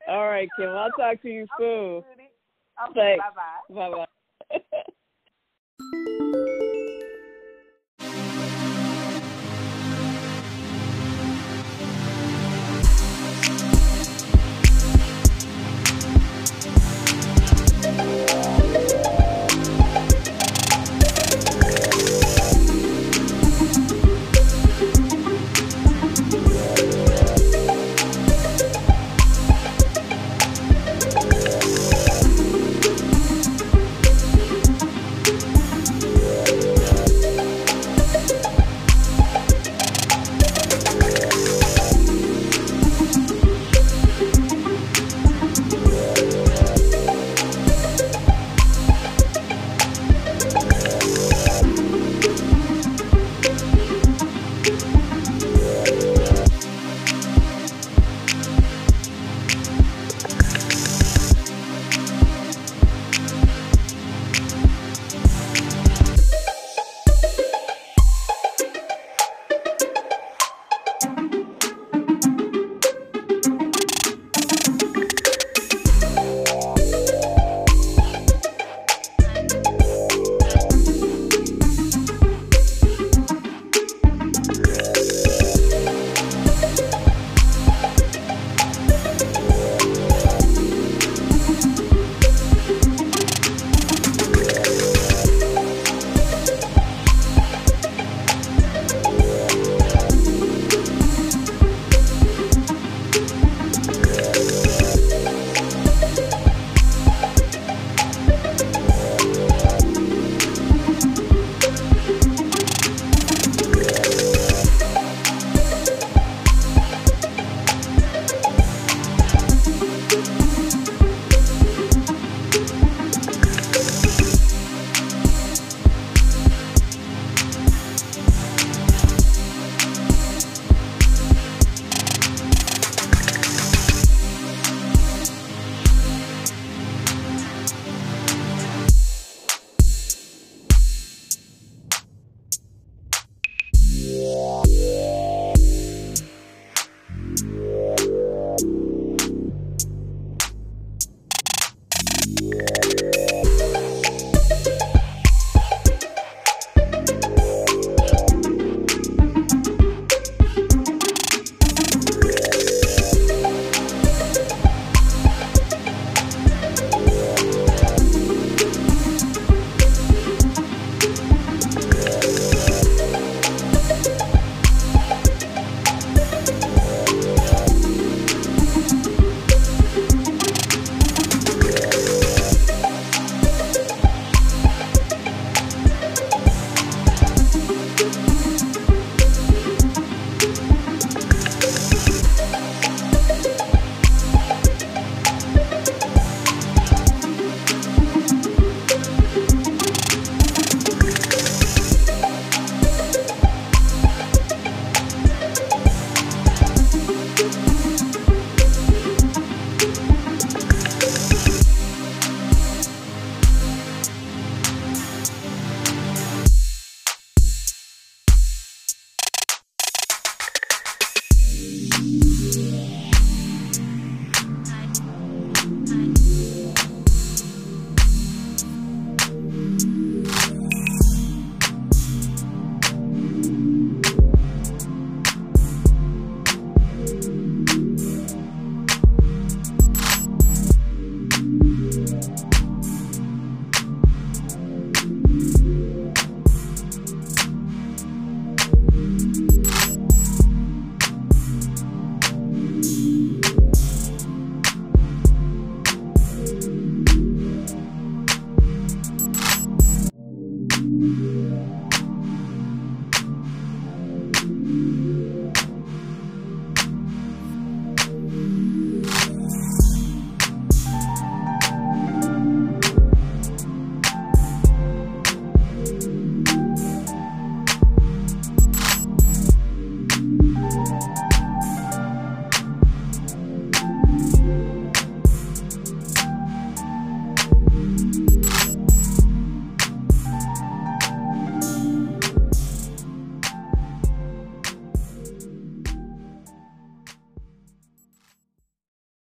All 0.08 0.28
right, 0.28 0.48
Kim. 0.56 0.70
I'll 0.70 0.90
talk 0.90 1.20
to 1.22 1.28
you 1.28 1.46
soon. 1.58 2.02
Okay, 2.90 3.18
bye 3.18 3.30
bye. 3.34 3.58
Bye 3.74 4.06
bye. 4.52 4.60